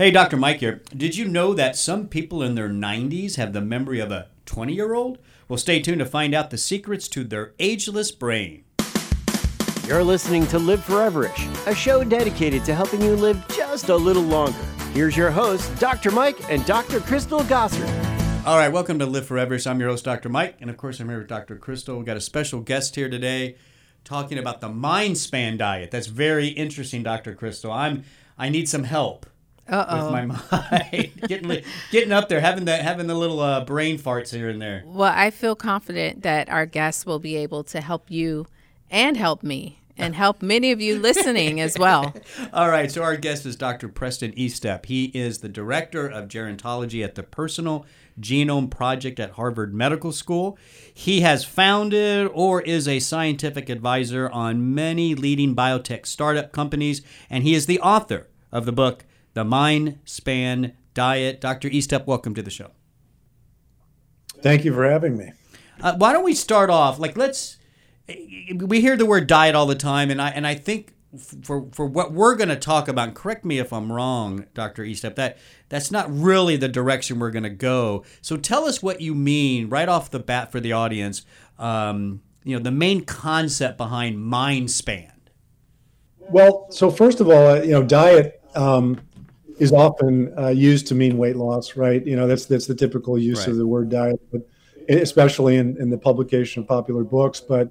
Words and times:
Hey, 0.00 0.10
Dr. 0.10 0.38
Mike 0.38 0.60
here. 0.60 0.80
Did 0.96 1.14
you 1.14 1.28
know 1.28 1.52
that 1.52 1.76
some 1.76 2.08
people 2.08 2.42
in 2.42 2.54
their 2.54 2.70
90s 2.70 3.36
have 3.36 3.52
the 3.52 3.60
memory 3.60 4.00
of 4.00 4.10
a 4.10 4.28
20 4.46 4.72
year 4.72 4.94
old? 4.94 5.18
Well, 5.46 5.58
stay 5.58 5.78
tuned 5.78 5.98
to 5.98 6.06
find 6.06 6.32
out 6.32 6.48
the 6.48 6.56
secrets 6.56 7.06
to 7.08 7.22
their 7.22 7.52
ageless 7.58 8.10
brain. 8.10 8.64
You're 9.86 10.02
listening 10.02 10.46
to 10.46 10.58
Live 10.58 10.80
Foreverish, 10.80 11.66
a 11.66 11.74
show 11.74 12.02
dedicated 12.02 12.64
to 12.64 12.74
helping 12.74 13.02
you 13.02 13.14
live 13.14 13.46
just 13.48 13.90
a 13.90 13.94
little 13.94 14.22
longer. 14.22 14.56
Here's 14.94 15.18
your 15.18 15.30
hosts, 15.30 15.68
Dr. 15.78 16.10
Mike 16.10 16.50
and 16.50 16.64
Dr. 16.64 17.00
Crystal 17.00 17.40
Gossard. 17.40 18.46
All 18.46 18.56
right, 18.56 18.72
welcome 18.72 18.98
to 19.00 19.04
Live 19.04 19.28
Foreverish. 19.28 19.70
I'm 19.70 19.80
your 19.80 19.90
host, 19.90 20.06
Dr. 20.06 20.30
Mike, 20.30 20.56
and 20.62 20.70
of 20.70 20.78
course, 20.78 20.98
I'm 20.98 21.10
here 21.10 21.18
with 21.18 21.28
Dr. 21.28 21.56
Crystal. 21.56 21.98
We've 21.98 22.06
got 22.06 22.16
a 22.16 22.22
special 22.22 22.60
guest 22.60 22.94
here 22.96 23.10
today 23.10 23.56
talking 24.04 24.38
about 24.38 24.62
the 24.62 24.70
mind 24.70 25.18
span 25.18 25.58
diet. 25.58 25.90
That's 25.90 26.06
very 26.06 26.48
interesting, 26.48 27.02
Dr. 27.02 27.34
Crystal. 27.34 27.70
I'm 27.70 28.04
I 28.38 28.48
need 28.48 28.66
some 28.66 28.84
help 28.84 29.26
Uh-oh. 29.70 30.04
with 30.04 30.12
my 30.12 30.24
mind, 30.80 31.12
getting 31.28 31.62
getting 31.90 32.12
up 32.12 32.28
there, 32.28 32.40
having 32.40 32.64
the 32.64 32.76
having 32.76 33.06
the 33.06 33.14
little 33.14 33.40
uh, 33.40 33.64
brain 33.64 33.98
farts 33.98 34.34
here 34.34 34.48
and 34.48 34.60
there. 34.60 34.82
Well, 34.84 35.12
I 35.14 35.30
feel 35.30 35.54
confident 35.54 36.22
that 36.22 36.48
our 36.48 36.66
guests 36.66 37.06
will 37.06 37.18
be 37.18 37.36
able 37.36 37.64
to 37.64 37.80
help 37.80 38.10
you 38.10 38.46
and 38.90 39.16
help 39.16 39.42
me 39.42 39.80
and 40.00 40.14
help 40.14 40.42
many 40.42 40.72
of 40.72 40.80
you 40.80 40.98
listening 40.98 41.60
as 41.60 41.78
well. 41.78 42.14
All 42.52 42.70
right, 42.70 42.90
so 42.90 43.02
our 43.02 43.16
guest 43.16 43.44
is 43.46 43.54
Dr. 43.54 43.88
Preston 43.88 44.32
Estep. 44.32 44.86
He 44.86 45.06
is 45.06 45.38
the 45.38 45.48
director 45.48 46.08
of 46.08 46.28
gerontology 46.28 47.04
at 47.04 47.14
the 47.14 47.22
Personal 47.22 47.84
Genome 48.18 48.70
Project 48.70 49.20
at 49.20 49.32
Harvard 49.32 49.74
Medical 49.74 50.12
School. 50.12 50.58
He 50.92 51.20
has 51.20 51.44
founded 51.44 52.30
or 52.32 52.62
is 52.62 52.88
a 52.88 52.98
scientific 52.98 53.68
advisor 53.68 54.28
on 54.30 54.74
many 54.74 55.14
leading 55.14 55.54
biotech 55.54 56.06
startup 56.06 56.52
companies, 56.52 57.02
and 57.28 57.44
he 57.44 57.54
is 57.54 57.66
the 57.66 57.80
author 57.80 58.26
of 58.50 58.66
the 58.66 58.72
book, 58.72 59.04
The 59.34 59.44
Mind 59.44 59.98
Span 60.04 60.72
Diet. 60.94 61.40
Dr. 61.40 61.70
Estep, 61.70 62.06
welcome 62.06 62.34
to 62.34 62.42
the 62.42 62.50
show. 62.50 62.70
Thank 64.42 64.64
you 64.64 64.72
for 64.74 64.88
having 64.88 65.16
me. 65.16 65.32
Uh, 65.80 65.96
why 65.96 66.12
don't 66.12 66.24
we 66.24 66.34
start 66.34 66.70
off? 66.70 66.98
Like, 66.98 67.16
let's. 67.16 67.58
We 68.56 68.80
hear 68.80 68.96
the 68.96 69.06
word 69.06 69.28
diet 69.28 69.54
all 69.54 69.66
the 69.66 69.76
time, 69.76 70.10
and 70.10 70.20
I 70.20 70.30
and 70.30 70.46
I 70.46 70.54
think 70.54 70.94
for 71.42 71.68
for 71.72 71.86
what 71.86 72.12
we're 72.12 72.34
going 72.34 72.48
to 72.48 72.56
talk 72.56 72.88
about. 72.88 73.14
Correct 73.14 73.44
me 73.44 73.58
if 73.58 73.72
I'm 73.72 73.92
wrong, 73.92 74.46
Doctor 74.52 74.82
Estep. 74.82 75.14
That 75.14 75.38
that's 75.68 75.90
not 75.90 76.06
really 76.10 76.56
the 76.56 76.68
direction 76.68 77.20
we're 77.20 77.30
going 77.30 77.44
to 77.44 77.50
go. 77.50 78.04
So 78.20 78.36
tell 78.36 78.64
us 78.64 78.82
what 78.82 79.00
you 79.00 79.14
mean 79.14 79.68
right 79.68 79.88
off 79.88 80.10
the 80.10 80.18
bat 80.18 80.50
for 80.50 80.58
the 80.58 80.72
audience. 80.72 81.24
Um, 81.58 82.22
you 82.42 82.56
know, 82.56 82.62
the 82.62 82.72
main 82.72 83.04
concept 83.04 83.76
behind 83.76 84.20
mind 84.20 84.70
span. 84.70 85.12
Well, 86.18 86.66
so 86.70 86.90
first 86.90 87.20
of 87.20 87.28
all, 87.28 87.48
uh, 87.48 87.62
you 87.62 87.72
know, 87.72 87.82
diet 87.82 88.40
um, 88.54 89.00
is 89.60 89.72
often 89.72 90.32
uh, 90.38 90.48
used 90.48 90.86
to 90.88 90.94
mean 90.94 91.18
weight 91.18 91.36
loss, 91.36 91.76
right? 91.76 92.04
You 92.04 92.16
know, 92.16 92.26
that's 92.26 92.46
that's 92.46 92.66
the 92.66 92.74
typical 92.74 93.18
use 93.18 93.40
Right. 93.40 93.48
of 93.48 93.56
the 93.56 93.66
word 93.66 93.90
diet, 93.90 94.20
but 94.32 94.40
especially 94.88 95.56
in, 95.56 95.76
in 95.80 95.90
the 95.90 95.98
publication 95.98 96.62
of 96.62 96.68
popular 96.68 97.04
books. 97.04 97.40
But 97.40 97.68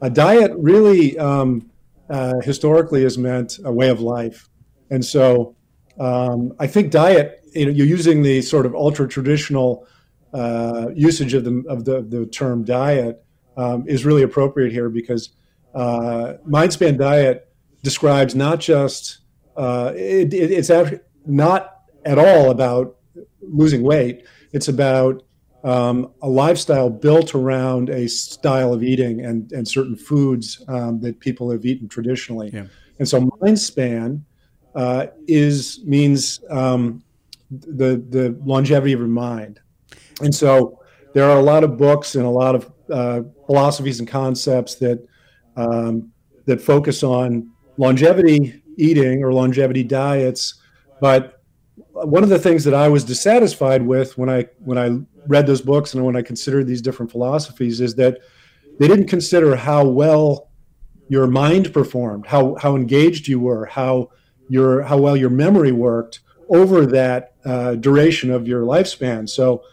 a 0.00 0.08
diet 0.08 0.52
really 0.56 1.18
um, 1.18 1.70
uh, 2.08 2.40
historically 2.40 3.02
has 3.02 3.18
meant 3.18 3.58
a 3.64 3.72
way 3.72 3.88
of 3.90 4.00
life, 4.00 4.48
and 4.90 5.04
so 5.04 5.56
um, 5.98 6.54
I 6.58 6.66
think 6.66 6.90
diet. 6.92 7.40
You 7.54 7.66
know, 7.66 7.72
you're 7.72 7.86
using 7.86 8.22
the 8.22 8.40
sort 8.40 8.64
of 8.64 8.74
ultra 8.74 9.06
traditional 9.06 9.86
uh, 10.32 10.88
usage 10.94 11.34
of 11.34 11.44
the 11.44 11.62
of 11.68 11.84
the, 11.84 12.00
the 12.02 12.24
term 12.26 12.64
diet 12.64 13.22
um, 13.56 13.86
is 13.86 14.06
really 14.06 14.22
appropriate 14.22 14.72
here 14.72 14.88
because 14.88 15.30
uh, 15.74 16.34
Mindspan 16.48 16.96
diet 16.98 17.52
describes 17.82 18.34
not 18.34 18.60
just 18.60 19.18
uh, 19.56 19.92
it, 19.94 20.32
it, 20.32 20.50
it's 20.50 20.70
actually 20.70 21.00
not 21.26 21.82
at 22.04 22.18
all 22.18 22.50
about 22.50 22.96
losing 23.40 23.82
weight. 23.82 24.24
It's 24.52 24.68
about 24.68 25.22
um, 25.64 26.12
a 26.22 26.28
lifestyle 26.28 26.90
built 26.90 27.34
around 27.34 27.88
a 27.88 28.08
style 28.08 28.72
of 28.72 28.82
eating 28.82 29.24
and, 29.24 29.50
and 29.52 29.66
certain 29.66 29.96
foods 29.96 30.62
um, 30.68 31.00
that 31.00 31.20
people 31.20 31.50
have 31.50 31.64
eaten 31.64 31.88
traditionally. 31.88 32.50
Yeah. 32.52 32.66
And 32.98 33.08
so 33.08 33.20
Mindspan 33.20 34.22
uh, 34.74 35.06
is 35.28 35.80
means 35.84 36.40
um, 36.50 37.02
the 37.50 38.02
the 38.08 38.36
longevity 38.44 38.92
of 38.92 39.00
your 39.00 39.08
mind. 39.08 39.60
And 40.20 40.34
so 40.34 40.80
there 41.14 41.28
are 41.28 41.38
a 41.38 41.42
lot 41.42 41.64
of 41.64 41.76
books 41.76 42.14
and 42.14 42.24
a 42.24 42.30
lot 42.30 42.54
of 42.54 42.72
uh, 42.90 43.22
philosophies 43.46 43.98
and 44.00 44.08
concepts 44.08 44.76
that 44.76 45.06
um, 45.56 46.12
that 46.46 46.60
focus 46.60 47.02
on 47.02 47.50
longevity 47.76 48.62
eating 48.76 49.22
or 49.22 49.32
longevity 49.32 49.84
diets. 49.84 50.54
But 51.02 51.42
one 51.90 52.22
of 52.22 52.28
the 52.28 52.38
things 52.38 52.62
that 52.62 52.74
I 52.74 52.88
was 52.88 53.02
dissatisfied 53.02 53.84
with 53.84 54.16
when 54.16 54.30
I 54.30 54.46
when 54.60 54.78
I 54.78 55.00
read 55.26 55.48
those 55.48 55.60
books 55.60 55.94
and 55.94 56.04
when 56.06 56.14
I 56.14 56.22
considered 56.22 56.68
these 56.68 56.80
different 56.80 57.10
philosophies 57.10 57.80
is 57.80 57.96
that 57.96 58.18
they 58.78 58.86
didn't 58.86 59.08
consider 59.08 59.56
how 59.56 59.84
well 59.84 60.50
your 61.08 61.26
mind 61.26 61.74
performed, 61.74 62.26
how 62.26 62.54
how 62.54 62.76
engaged 62.76 63.26
you 63.26 63.40
were, 63.40 63.66
how 63.66 64.10
your 64.48 64.82
how 64.82 64.96
well 64.96 65.16
your 65.16 65.28
memory 65.28 65.72
worked 65.72 66.20
over 66.48 66.86
that 66.86 67.34
uh, 67.44 67.74
duration 67.74 68.30
of 68.30 68.46
your 68.46 68.62
lifespan. 68.62 69.28
So 69.28 69.64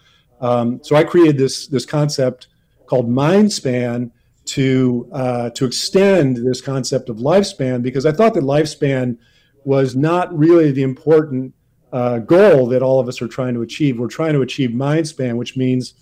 um, 0.41 0.79
so 0.83 0.95
I 0.95 1.03
created 1.03 1.37
this 1.37 1.67
this 1.67 1.85
concept 1.85 2.47
called 2.87 3.07
mind 3.07 3.53
span 3.53 4.11
to 4.45 5.07
uh, 5.11 5.51
to 5.51 5.65
extend 5.65 6.37
this 6.37 6.59
concept 6.59 7.07
of 7.07 7.17
lifespan 7.17 7.83
because 7.83 8.07
I 8.07 8.13
thought 8.13 8.33
that 8.33 8.43
lifespan 8.43 9.19
was 9.65 9.95
not 9.95 10.35
really 10.37 10.71
the 10.71 10.83
important 10.83 11.53
uh, 11.91 12.19
goal 12.19 12.67
that 12.67 12.81
all 12.81 12.99
of 12.99 13.07
us 13.07 13.21
are 13.21 13.27
trying 13.27 13.53
to 13.55 13.61
achieve. 13.61 13.99
We're 13.99 14.07
trying 14.07 14.33
to 14.33 14.41
achieve 14.41 14.73
mind 14.73 15.07
span, 15.07 15.37
which 15.37 15.57
means 15.57 15.93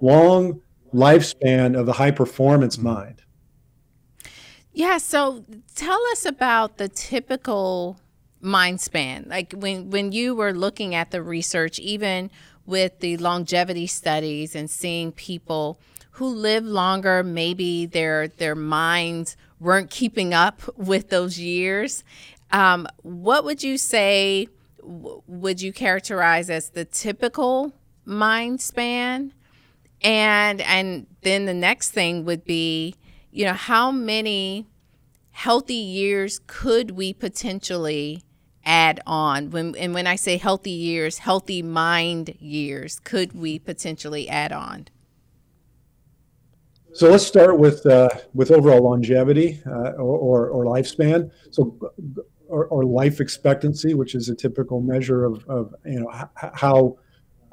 long 0.00 0.60
lifespan 0.94 1.78
of 1.78 1.86
the 1.86 1.92
high 1.92 2.10
performance 2.10 2.78
mind. 2.78 3.22
Yeah, 4.72 4.98
so 4.98 5.44
tell 5.74 6.00
us 6.12 6.26
about 6.26 6.76
the 6.76 6.88
typical 6.88 7.98
mind 8.40 8.80
span. 8.80 9.26
Like 9.28 9.52
when 9.52 9.90
when 9.90 10.12
you 10.12 10.34
were 10.34 10.52
looking 10.52 10.94
at 10.94 11.10
the 11.10 11.22
research 11.22 11.78
even 11.78 12.30
with 12.66 13.00
the 13.00 13.16
longevity 13.16 13.86
studies 13.86 14.54
and 14.54 14.68
seeing 14.68 15.12
people 15.12 15.80
who 16.12 16.26
live 16.26 16.64
longer, 16.64 17.22
maybe 17.22 17.86
their 17.86 18.28
their 18.28 18.54
minds 18.54 19.36
weren't 19.58 19.90
keeping 19.90 20.34
up 20.34 20.62
with 20.76 21.08
those 21.08 21.38
years. 21.38 22.04
Um, 22.50 22.86
what 23.02 23.44
would 23.44 23.62
you 23.62 23.78
say? 23.78 24.48
w- 24.80 25.22
Would 25.26 25.60
you 25.60 25.72
characterize 25.72 26.48
as 26.50 26.70
the 26.70 26.84
typical 26.84 27.72
mind 28.04 28.60
span? 28.60 29.32
And 30.02 30.60
and 30.60 31.06
then 31.22 31.46
the 31.46 31.54
next 31.54 31.90
thing 31.90 32.24
would 32.24 32.44
be, 32.44 32.94
you 33.30 33.44
know, 33.44 33.54
how 33.54 33.90
many 33.90 34.66
healthy 35.32 35.74
years 35.74 36.40
could 36.46 36.92
we 36.92 37.12
potentially 37.12 38.22
add 38.64 39.00
on? 39.06 39.50
When 39.50 39.74
and 39.76 39.94
when 39.94 40.06
I 40.06 40.16
say 40.16 40.36
healthy 40.36 40.70
years, 40.70 41.18
healthy 41.18 41.62
mind 41.62 42.36
years, 42.38 43.00
could 43.00 43.32
we 43.32 43.58
potentially 43.58 44.28
add 44.28 44.52
on? 44.52 44.88
So 46.92 47.10
let's 47.10 47.26
start 47.26 47.58
with 47.58 47.84
uh, 47.86 48.08
with 48.32 48.50
overall 48.50 48.82
longevity 48.82 49.60
uh, 49.66 49.92
or, 49.98 50.18
or, 50.18 50.48
or 50.48 50.64
lifespan. 50.64 51.30
So 51.50 51.76
or, 52.48 52.66
or 52.66 52.84
life 52.84 53.20
expectancy, 53.20 53.94
which 53.94 54.14
is 54.14 54.28
a 54.28 54.34
typical 54.34 54.80
measure 54.80 55.24
of, 55.24 55.44
of 55.48 55.74
you 55.84 56.00
know 56.00 56.10
h- 56.14 56.50
how 56.54 56.96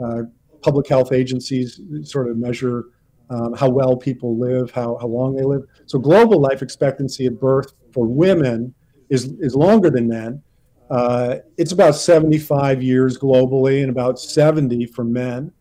uh, 0.03 0.23
public 0.61 0.87
health 0.87 1.11
agencies 1.11 1.79
sort 2.03 2.29
of 2.29 2.37
measure 2.37 2.85
um, 3.29 3.53
how 3.53 3.69
well 3.69 3.95
people 3.95 4.37
live, 4.37 4.71
how, 4.71 4.97
how 4.99 5.07
long 5.07 5.35
they 5.35 5.43
live. 5.43 5.63
So 5.85 5.97
global 5.97 6.39
life 6.39 6.61
expectancy 6.61 7.25
at 7.25 7.39
birth 7.39 7.73
for 7.91 8.05
women 8.05 8.73
is 9.09 9.33
is 9.39 9.55
longer 9.55 9.89
than 9.89 10.07
men. 10.07 10.41
Uh, 10.89 11.37
it's 11.57 11.71
about 11.71 11.95
75 11.95 12.83
years 12.83 13.17
globally 13.17 13.81
and 13.81 13.89
about 13.89 14.19
70 14.19 14.85
for 14.87 15.03
men. 15.03 15.51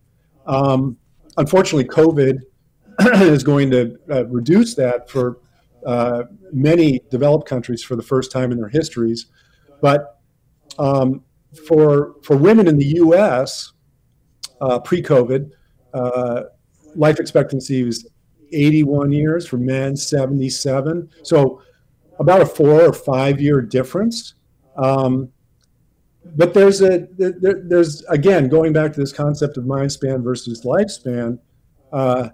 Um, 0.47 0.99
unfortunately, 1.37 1.89
COVID 1.89 2.41
is 3.23 3.43
going 3.43 3.71
to 3.71 3.97
uh, 4.11 4.27
reduce 4.27 4.75
that 4.75 5.09
for 5.09 5.39
uh, 5.87 6.25
many 6.53 7.01
developed 7.11 7.49
countries 7.49 7.83
for 7.83 7.97
the 7.97 8.03
first 8.03 8.31
time 8.31 8.53
in 8.53 8.59
their 8.59 8.69
histories. 8.69 9.27
But 9.81 10.21
um, 10.79 11.25
for 11.67 12.15
for 12.23 12.37
women 12.37 12.69
in 12.69 12.79
the 12.79 12.87
U.S. 12.97 13.73
Uh, 14.61 14.79
pre-COVID, 14.79 15.51
uh, 15.93 16.43
life 16.95 17.19
expectancy 17.19 17.83
was 17.83 18.09
81 18.53 19.13
years 19.13 19.47
for 19.47 19.57
men, 19.57 19.97
77. 19.97 21.11
So 21.23 21.63
about 22.19 22.43
a 22.43 22.47
four 22.47 22.83
or 22.83 22.93
five 22.93 23.41
year 23.41 23.61
difference. 23.61 24.35
Um, 24.77 25.31
but 26.37 26.55
there's 26.55 26.81
a 26.81 27.09
there, 27.19 27.63
there's 27.65 28.05
again 28.05 28.49
going 28.49 28.73
back 28.73 28.93
to 28.93 29.01
this 29.01 29.13
concept 29.13 29.57
of 29.57 29.67
mind 29.67 29.91
span 29.91 30.23
versus 30.23 30.63
lifespan. 30.65 31.39
Uh, 31.93 32.29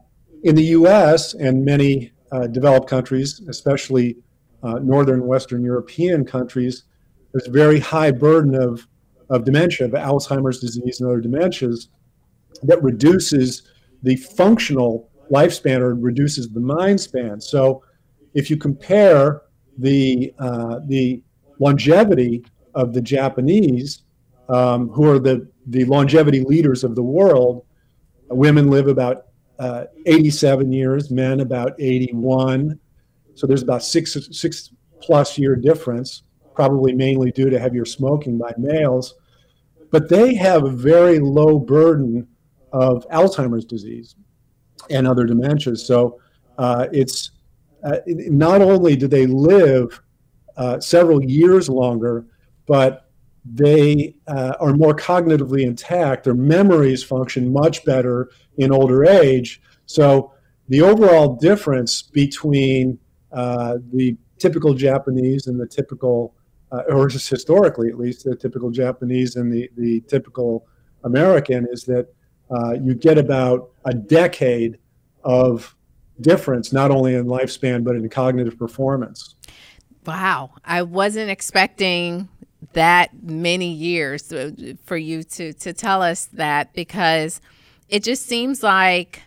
in 0.45 0.55
the 0.55 0.65
U.S. 0.65 1.35
and 1.35 1.65
many 1.65 2.12
uh, 2.33 2.47
developed 2.47 2.89
countries, 2.89 3.41
especially 3.49 4.17
uh, 4.63 4.79
northern 4.81 5.27
Western 5.27 5.65
European 5.65 6.25
countries, 6.25 6.85
there's 7.33 7.49
a 7.49 7.51
very 7.51 7.81
high 7.81 8.11
burden 8.11 8.55
of 8.55 8.87
of 9.31 9.45
dementia, 9.45 9.87
of 9.87 9.93
Alzheimer's 9.93 10.59
disease 10.59 11.01
and 11.01 11.09
other 11.09 11.21
dementias, 11.21 11.89
that 12.63 12.83
reduces 12.83 13.63
the 14.03 14.17
functional 14.17 15.11
lifespan 15.31 15.81
or 15.81 15.95
reduces 15.95 16.49
the 16.49 16.61
mind 16.61 16.99
span. 16.99 17.39
So 17.41 17.85
if 18.33 18.49
you 18.49 18.57
compare 18.57 19.43
the 19.77 20.33
uh, 20.39 20.81
the 20.87 21.23
longevity 21.59 22.45
of 22.75 22.95
the 22.95 23.03
Japanese, 23.03 24.03
um, 24.49 24.89
who 24.89 25.11
are 25.11 25.19
the 25.19 25.49
the 25.67 25.85
longevity 25.85 26.41
leaders 26.41 26.85
of 26.85 26.95
the 26.95 27.03
world, 27.03 27.65
women 28.31 28.71
live 28.71 28.89
about 28.89 29.27
uh, 29.59 29.85
87 30.07 30.73
years, 30.73 31.11
men 31.11 31.41
about 31.41 31.73
81. 31.79 32.79
So 33.35 33.47
there's 33.47 33.63
about 33.63 33.83
six 33.83 34.17
six 34.33 34.71
plus 35.01 35.39
year 35.39 35.57
difference, 35.57 36.23
probably 36.55 36.93
mainly 36.93 37.31
due 37.31 37.51
to 37.51 37.59
heavier 37.59 37.85
smoking 37.85 38.39
by 38.39 38.53
males. 38.57 39.15
But 39.91 40.09
they 40.09 40.35
have 40.35 40.65
a 40.65 40.71
very 40.71 41.19
low 41.19 41.59
burden 41.59 42.27
of 42.73 43.07
Alzheimer's 43.09 43.65
disease 43.65 44.17
and 44.91 45.07
other 45.07 45.27
dementias. 45.27 45.79
So 45.79 46.21
uh, 46.59 46.89
it's 46.93 47.31
uh, 47.85 47.99
not 48.07 48.61
only 48.61 48.97
do 48.97 49.07
they 49.07 49.27
live 49.27 50.01
uh, 50.57 50.81
several 50.81 51.23
years 51.23 51.69
longer, 51.69 52.27
but 52.67 53.09
they 53.45 54.15
uh, 54.27 54.55
are 54.61 54.75
more 54.75 54.95
cognitively 54.95 55.63
intact. 55.63 56.25
Their 56.25 56.35
memories 56.35 57.03
function 57.03 57.53
much 57.53 57.85
better 57.85 58.31
in 58.59 58.73
older 58.73 59.05
age. 59.05 59.63
So 59.87 60.33
the 60.69 60.83
overall 60.83 61.37
difference 61.37 62.03
between 62.03 62.99
uh, 63.33 63.79
the 63.93 64.17
typical 64.39 64.75
Japanese 64.75 65.47
and 65.47 65.59
the 65.59 65.67
typical, 65.67 66.35
uh, 66.71 66.83
or 66.89 67.09
just 67.09 67.29
historically 67.29 67.89
at 67.89 67.99
least, 67.99 68.25
the 68.25 68.37
typical 68.37 68.71
Japanese 68.71 69.37
and 69.37 69.53
the, 69.53 69.71
the 69.77 70.01
typical 70.03 70.67
American 71.05 71.67
is 71.71 71.85
that 71.85 72.09
uh, 72.51 72.73
you 72.73 72.95
get 72.95 73.19
about 73.19 73.71
a 73.85 73.95
decade 73.95 74.79
of 75.25 75.75
difference, 76.21 76.73
not 76.73 76.91
only 76.91 77.15
in 77.15 77.27
lifespan, 77.27 77.85
but 77.85 77.97
in 77.97 78.09
cognitive 78.09 78.59
performance. 78.59 79.37
Wow. 80.07 80.51
I 80.65 80.83
wasn't 80.83 81.31
expecting 81.31 82.29
that 82.73 83.11
many 83.23 83.73
years 83.73 84.33
for 84.85 84.97
you 84.97 85.23
to, 85.23 85.53
to 85.53 85.73
tell 85.73 86.03
us 86.03 86.27
that 86.27 86.73
because 86.75 87.41
it 87.88 88.02
just 88.02 88.26
seems 88.26 88.62
like, 88.62 89.23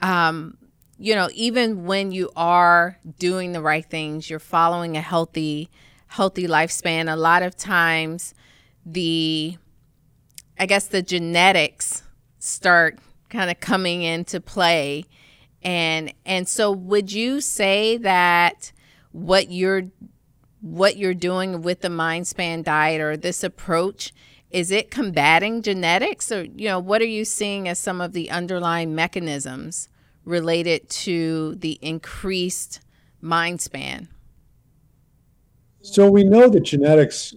um, 0.00 0.56
you 0.98 1.14
know, 1.14 1.28
even 1.34 1.84
when 1.84 2.12
you 2.12 2.30
are 2.36 2.98
doing 3.18 3.52
the 3.52 3.60
right 3.60 3.84
things, 3.84 4.30
you're 4.30 4.38
following 4.38 4.96
a 4.96 5.00
healthy, 5.00 5.68
healthy 6.08 6.46
lifespan. 6.46 7.12
A 7.12 7.16
lot 7.16 7.42
of 7.42 7.56
times, 7.56 8.34
the, 8.84 9.56
I 10.58 10.66
guess, 10.66 10.86
the 10.86 11.02
genetics 11.02 12.02
start 12.38 12.98
kind 13.28 13.50
of 13.50 13.60
coming 13.60 14.02
into 14.02 14.40
play 14.40 15.04
and 15.66 16.14
and 16.24 16.46
so 16.46 16.70
would 16.70 17.12
you 17.12 17.40
say 17.40 17.96
that 17.98 18.70
what 19.10 19.50
you're 19.50 19.82
what 20.60 20.96
you're 20.96 21.12
doing 21.12 21.60
with 21.60 21.80
the 21.80 21.90
mind 21.90 22.26
span 22.28 22.62
diet 22.62 23.00
or 23.00 23.16
this 23.16 23.42
approach 23.42 24.14
is 24.56 24.70
it 24.70 24.90
combating 24.90 25.60
genetics 25.60 26.32
or 26.32 26.44
you 26.44 26.68
know 26.68 26.78
what 26.78 27.02
are 27.02 27.12
you 27.18 27.24
seeing 27.24 27.68
as 27.68 27.78
some 27.78 28.00
of 28.00 28.12
the 28.12 28.30
underlying 28.30 28.94
mechanisms 28.94 29.88
related 30.24 30.88
to 30.88 31.54
the 31.56 31.78
increased 31.82 32.80
mind 33.20 33.60
span 33.60 34.08
so 35.82 36.10
we 36.10 36.24
know 36.24 36.48
that 36.48 36.60
genetics 36.60 37.34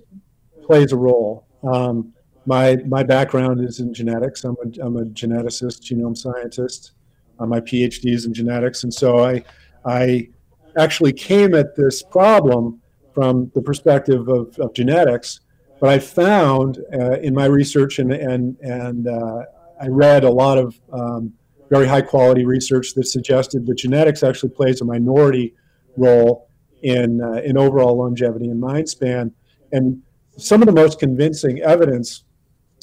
plays 0.66 0.92
a 0.92 0.98
role 0.98 1.46
um, 1.64 2.14
my 2.46 2.78
my 2.88 3.04
background 3.04 3.64
is 3.64 3.80
in 3.80 3.94
genetics. 3.94 4.44
I'm 4.44 4.56
a, 4.64 4.86
I'm 4.86 4.98
a 4.98 5.06
geneticist, 5.06 5.82
genome 5.82 6.18
scientist. 6.18 6.94
Uh, 7.40 7.46
my 7.46 7.60
PhD 7.60 8.14
is 8.14 8.26
in 8.26 8.34
genetics, 8.34 8.84
and 8.84 8.94
so 8.94 9.24
I 9.24 9.44
I 9.86 10.30
actually 10.78 11.14
came 11.14 11.54
at 11.54 11.76
this 11.76 12.02
problem 12.02 12.82
from 13.14 13.52
the 13.54 13.62
perspective 13.62 14.28
of, 14.30 14.58
of 14.60 14.74
genetics. 14.74 15.42
But 15.80 15.90
I 15.90 16.00
found 16.00 16.80
uh, 16.94 17.20
in 17.20 17.34
my 17.34 17.46
research 17.46 18.00
and 18.00 18.12
and 18.12 18.58
and 18.62 19.08
uh, 19.08 19.44
I 19.82 19.88
read 19.88 20.24
a 20.24 20.30
lot 20.30 20.58
of 20.58 20.80
um, 20.92 21.34
very 21.70 21.88
high 21.88 22.02
quality 22.02 22.46
research 22.46 22.94
that 22.96 23.06
suggested 23.06 23.66
that 23.66 23.76
genetics 23.76 24.24
actually 24.24 24.50
plays 24.50 24.82
a 24.82 24.86
minority 24.86 25.56
role 25.96 26.50
in 26.84 27.22
uh, 27.22 27.42
in 27.44 27.58
overall 27.58 27.98
longevity 27.98 28.50
and 28.50 28.60
mind 28.60 28.90
span. 28.90 29.34
And 29.72 30.02
some 30.38 30.62
of 30.62 30.66
the 30.66 30.74
most 30.74 31.00
convincing 31.00 31.60
evidence 31.62 32.24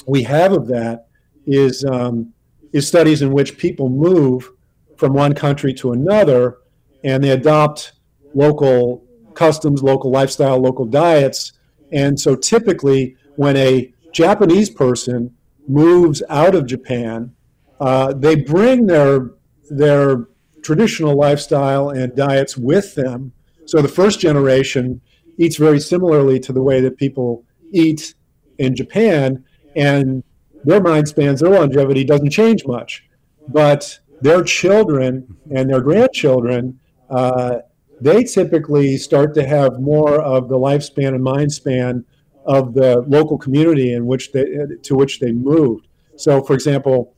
we 0.07 0.23
have 0.23 0.53
of 0.53 0.67
that 0.69 1.09
is 1.47 1.85
um, 1.85 2.33
is 2.73 2.87
studies 2.87 3.23
in 3.23 3.33
which 3.33 3.59
people 3.59 3.89
move 3.89 4.51
from 4.97 5.13
one 5.13 5.35
country 5.35 5.75
to 5.75 5.93
another 5.93 6.59
and 7.05 7.23
they 7.23 7.31
adopt 7.31 7.93
local 8.35 9.05
customs, 9.35 9.83
local 9.83 10.11
lifestyle, 10.11 10.59
local 10.59 10.85
diets. 10.85 11.53
And 11.97 12.21
so 12.21 12.37
typically, 12.37 13.17
when 13.37 13.57
a 13.57 13.93
Japanese 14.13 14.69
person 14.69 15.35
moves 15.67 16.23
out 16.29 16.55
of 16.55 16.67
Japan, 16.67 17.35
uh, 17.81 18.13
they 18.13 18.37
bring 18.37 18.87
their 18.87 19.31
their 19.71 20.29
traditional 20.63 21.17
lifestyle 21.17 21.89
and 21.91 22.15
diets 22.15 22.57
with 22.57 22.95
them. 22.95 23.33
So 23.65 23.81
the 23.81 23.89
first 23.89 24.21
generation 24.21 25.01
eats 25.39 25.57
very 25.57 25.81
similarly 25.81 26.39
to 26.41 26.53
the 26.53 26.63
way 26.63 26.81
that 26.83 26.99
people 26.99 27.45
eat 27.73 28.15
in 28.59 28.77
Japan, 28.77 29.45
and 29.75 30.23
their 30.65 30.81
mind 30.81 31.09
spans, 31.09 31.41
their 31.41 31.51
longevity 31.51 32.05
doesn't 32.05 32.31
change 32.31 32.67
much. 32.67 33.05
But 33.49 34.01
their 34.21 34.43
children 34.43 35.37
and 35.55 35.71
their 35.71 35.81
grandchildren, 35.81 36.79
uh, 37.11 37.57
they 38.01 38.25
typically 38.25 38.97
start 38.97 39.35
to 39.35 39.47
have 39.47 39.81
more 39.81 40.21
of 40.21 40.49
the 40.49 40.57
lifespan 40.57 41.15
and 41.15 41.23
mind 41.23 41.53
span 41.53 42.05
of 42.45 42.75
the 42.75 43.01
local 43.09 43.39
community 43.39 43.95
in 43.95 44.07
which 44.07 44.33
they 44.33 44.45
to 44.83 44.95
which 44.95 45.19
they 45.21 45.33
moved. 45.33 45.89
So, 46.17 46.43
for 46.43 46.55
example, 46.55 47.15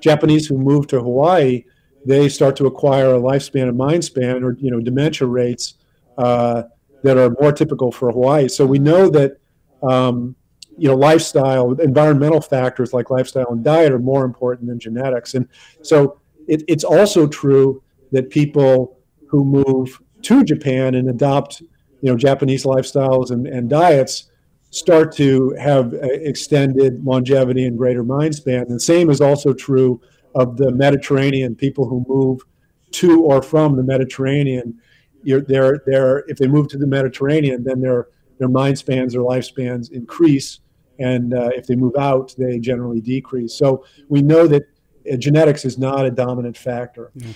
Japanese 0.00 0.46
who 0.46 0.58
move 0.58 0.86
to 0.88 1.00
Hawaii, 1.00 1.64
they 2.04 2.28
start 2.28 2.56
to 2.56 2.66
acquire 2.66 3.14
a 3.14 3.20
lifespan 3.20 3.68
and 3.68 3.76
mind 3.76 4.04
span, 4.04 4.44
or 4.44 4.56
you 4.58 4.70
know, 4.70 4.80
dementia 4.80 5.26
rates 5.26 5.74
uh, 6.16 6.64
that 7.02 7.16
are 7.16 7.34
more 7.40 7.52
typical 7.52 7.90
for 7.90 8.10
Hawaii. 8.10 8.48
So 8.48 8.66
we 8.66 8.78
know 8.78 9.08
that 9.10 9.38
um, 9.82 10.36
you 10.78 10.88
know 10.88 10.94
lifestyle 10.94 11.72
environmental 11.80 12.40
factors 12.40 12.92
like 12.92 13.10
lifestyle 13.10 13.48
and 13.50 13.64
diet 13.64 13.92
are 13.92 13.98
more 13.98 14.24
important 14.24 14.68
than 14.68 14.78
genetics 14.78 15.34
and 15.34 15.46
so 15.82 16.20
it, 16.46 16.62
it's 16.68 16.84
also 16.84 17.26
true 17.26 17.82
that 18.12 18.30
people 18.30 18.98
who 19.26 19.44
move 19.44 20.00
to 20.22 20.44
japan 20.44 20.94
and 20.94 21.08
adopt 21.08 21.60
you 21.60 22.10
know 22.10 22.16
japanese 22.16 22.64
lifestyles 22.64 23.30
and, 23.30 23.46
and 23.46 23.68
diets 23.70 24.30
start 24.70 25.14
to 25.14 25.50
have 25.58 25.94
extended 25.94 27.02
longevity 27.04 27.66
and 27.66 27.78
greater 27.78 28.04
mind 28.04 28.34
span 28.34 28.62
and 28.62 28.70
the 28.70 28.80
same 28.80 29.10
is 29.10 29.20
also 29.20 29.52
true 29.52 30.00
of 30.34 30.56
the 30.56 30.70
mediterranean 30.70 31.54
people 31.54 31.88
who 31.88 32.04
move 32.08 32.42
to 32.90 33.22
or 33.22 33.42
from 33.42 33.76
the 33.76 33.82
mediterranean 33.82 34.78
you're, 35.24 35.40
they're, 35.40 35.82
they're, 35.84 36.18
if 36.28 36.38
they 36.38 36.46
move 36.46 36.68
to 36.68 36.78
the 36.78 36.86
mediterranean 36.86 37.64
then 37.64 37.80
their 37.80 38.08
their 38.38 38.48
mind 38.48 38.78
spans 38.78 39.16
or 39.16 39.20
lifespans 39.20 39.90
increase 39.90 40.60
and 40.98 41.32
uh, 41.32 41.50
if 41.54 41.66
they 41.66 41.76
move 41.76 41.94
out, 41.96 42.34
they 42.36 42.58
generally 42.58 43.00
decrease. 43.00 43.54
So 43.54 43.84
we 44.08 44.22
know 44.22 44.46
that 44.48 44.64
uh, 45.10 45.16
genetics 45.16 45.64
is 45.64 45.78
not 45.78 46.04
a 46.04 46.10
dominant 46.10 46.56
factor. 46.56 47.12
Yeah. 47.14 47.28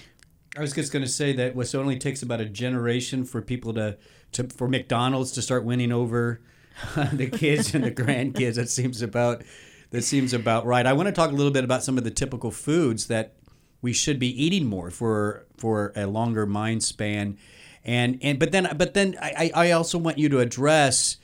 I 0.57 0.61
was 0.61 0.73
just 0.73 0.93
going 0.93 1.05
to 1.05 1.11
say 1.11 1.33
that 1.33 1.57
it 1.57 1.75
only 1.75 1.99
takes 1.99 2.23
about 2.23 2.41
a 2.41 2.45
generation 2.45 3.25
for 3.25 3.41
people 3.41 3.73
to, 3.75 3.97
to 4.33 4.45
for 4.45 4.69
McDonald's 4.69 5.33
to 5.33 5.43
start 5.43 5.65
winning 5.65 5.93
over 5.93 6.43
the 7.13 7.29
kids 7.29 7.75
and 7.75 7.85
the 7.85 7.91
grandkids. 7.91 8.57
That 8.57 8.69
seems 8.69 9.01
about 9.01 9.43
that 9.91 10.03
seems 10.03 10.33
about 10.33 10.67
right. 10.67 10.87
I 10.87 10.93
want 10.93 11.07
to 11.07 11.13
talk 11.13 11.31
a 11.31 11.35
little 11.35 11.53
bit 11.53 11.65
about 11.65 11.83
some 11.83 11.97
of 11.97 12.05
the 12.05 12.11
typical 12.11 12.51
foods 12.51 13.07
that 13.07 13.35
we 13.81 13.93
should 13.93 14.19
be 14.19 14.45
eating 14.45 14.67
more 14.67 14.91
for 14.91 15.47
for 15.57 15.93
a 15.97 16.07
longer 16.07 16.45
mind 16.45 16.83
span, 16.83 17.39
and 17.83 18.19
and 18.21 18.39
but 18.39 18.53
then 18.53 18.75
but 18.77 18.93
then 18.93 19.17
I 19.21 19.51
I 19.55 19.71
also 19.71 19.97
want 19.97 20.19
you 20.19 20.29
to 20.29 20.41
address 20.41 21.17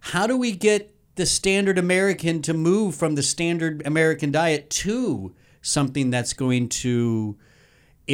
how 0.00 0.26
do 0.26 0.38
we 0.38 0.52
get 0.52 0.94
the 1.16 1.26
standard 1.26 1.76
American 1.76 2.40
to 2.42 2.54
move 2.54 2.94
from 2.94 3.14
the 3.14 3.22
standard 3.22 3.82
American 3.86 4.30
diet 4.30 4.70
to 4.70 5.34
something 5.60 6.08
that's 6.08 6.32
going 6.32 6.70
to 6.70 7.36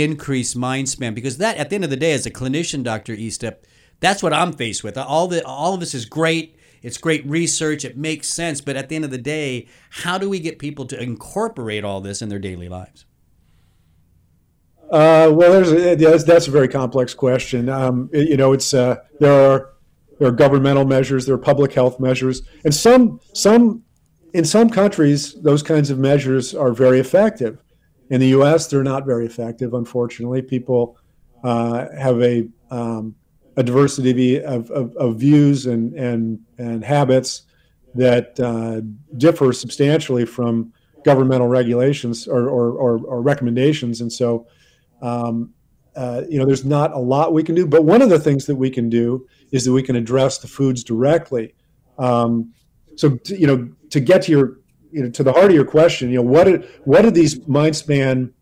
increase 0.03 0.55
mind 0.55 0.89
span 0.89 1.15
because 1.15 1.39
that 1.39 1.57
at 1.57 1.71
the 1.71 1.75
end 1.75 1.85
of 1.85 1.91
the 1.91 1.97
day 1.97 2.13
as 2.13 2.27
a 2.27 2.31
clinician 2.31 2.83
Dr. 2.83 3.17
Estep 3.17 3.57
that's 4.01 4.23
what 4.23 4.33
I'm 4.33 4.53
faced 4.53 4.85
with 4.85 4.97
all 4.99 5.29
the 5.29 5.45
all 5.45 5.75
of 5.75 5.81
this 5.81 5.95
is 5.95 6.05
great 6.05 6.57
it's 6.83 6.99
great 6.99 7.27
research 7.27 7.85
it 7.85 7.97
makes 7.97 8.29
sense 8.29 8.61
but 8.61 8.77
at 8.77 8.89
the 8.89 8.97
end 8.97 9.05
of 9.05 9.11
the 9.11 9.19
day 9.19 9.67
how 9.91 10.19
do 10.19 10.29
we 10.29 10.41
get 10.41 10.59
people 10.59 10.85
to 10.87 11.03
incorporate 11.03 11.85
all 11.85 12.01
this 12.01 12.23
in 12.23 12.29
their 12.29 12.39
daily 12.39 12.69
lives 12.69 13.05
uh, 14.91 15.29
well, 15.33 15.51
there's, 15.51 15.99
that's, 16.01 16.23
that's 16.23 16.47
a 16.47 16.51
very 16.53 16.69
complex 16.69 17.13
question. 17.13 17.69
Um, 17.69 18.09
you 18.13 18.37
know, 18.37 18.53
it's 18.53 18.73
uh, 18.73 18.99
there 19.19 19.33
are 19.33 19.73
there 20.21 20.29
are 20.29 20.33
governmental 20.33 20.85
measures, 20.85 21.27
there 21.27 21.35
are 21.35 21.39
public 21.39 21.73
health 21.73 21.99
measures, 21.99 22.43
and 22.65 22.73
some 22.73 23.21
some 23.35 23.83
in 24.33 24.45
some 24.45 24.69
countries, 24.69 25.35
those 25.43 25.63
kinds 25.63 25.91
of 25.91 25.99
measures 25.99 26.55
are 26.55 26.73
very 26.73 27.01
effective. 27.01 27.59
In 28.11 28.21
the 28.21 28.29
U.S., 28.29 28.69
they're 28.69 28.85
not 28.85 29.05
very 29.05 29.27
effective. 29.27 29.75
Unfortunately, 29.75 30.43
people 30.43 30.99
uh, 31.43 31.87
have 31.99 32.23
a 32.23 32.49
um, 32.71 33.15
a 33.57 33.63
diversity 33.63 34.43
of, 34.43 34.71
of, 34.71 34.95
of, 34.97 35.17
views 35.17 35.67
and, 35.67 35.95
and, 35.95 36.39
and 36.59 36.85
habits 36.85 37.43
that 37.95 38.39
uh, 38.39 38.83
differ 39.17 39.53
substantially 39.53 40.27
from 40.27 40.73
governmental 41.05 41.49
regulations 41.49 42.29
or, 42.29 42.49
or, 42.49 42.73
or, 42.73 42.99
or 43.07 43.23
recommendations. 43.23 44.01
And 44.01 44.13
so, 44.13 44.47
um, 45.01 45.55
uh, 45.95 46.23
you 46.29 46.39
know, 46.39 46.45
there's 46.45 46.65
not 46.65 46.93
a 46.93 46.99
lot 46.99 47.33
we 47.33 47.43
can 47.43 47.55
do. 47.55 47.67
But 47.67 47.85
one 47.85 48.03
of 48.03 48.11
the 48.11 48.19
things 48.19 48.45
that 48.47 48.57
we 48.57 48.69
can 48.69 48.91
do 48.91 49.27
is 49.53 49.65
that 49.65 49.73
we 49.73 49.83
can 49.83 49.97
address 49.97 50.39
the 50.39 50.49
foods 50.49 50.85
directly. 50.85 51.55
Um, 51.99 52.53
so, 52.97 53.17
to, 53.17 53.41
you 53.41 53.47
know, 53.47 53.71
to 53.91 54.01
get 54.01 54.23
to 54.23 54.33
your, 54.33 54.59
you 54.97 55.03
know, 55.03 55.11
to 55.11 55.23
the 55.23 55.31
heart 55.31 55.51
of 55.51 55.55
your 55.55 55.67
question, 55.67 56.09
you 56.09 56.17
know, 56.17 56.23
what 56.23 56.49
are, 56.49 56.57
what 56.85 57.05
are 57.05 57.11
these 57.11 57.39
MindSpan 57.41 58.33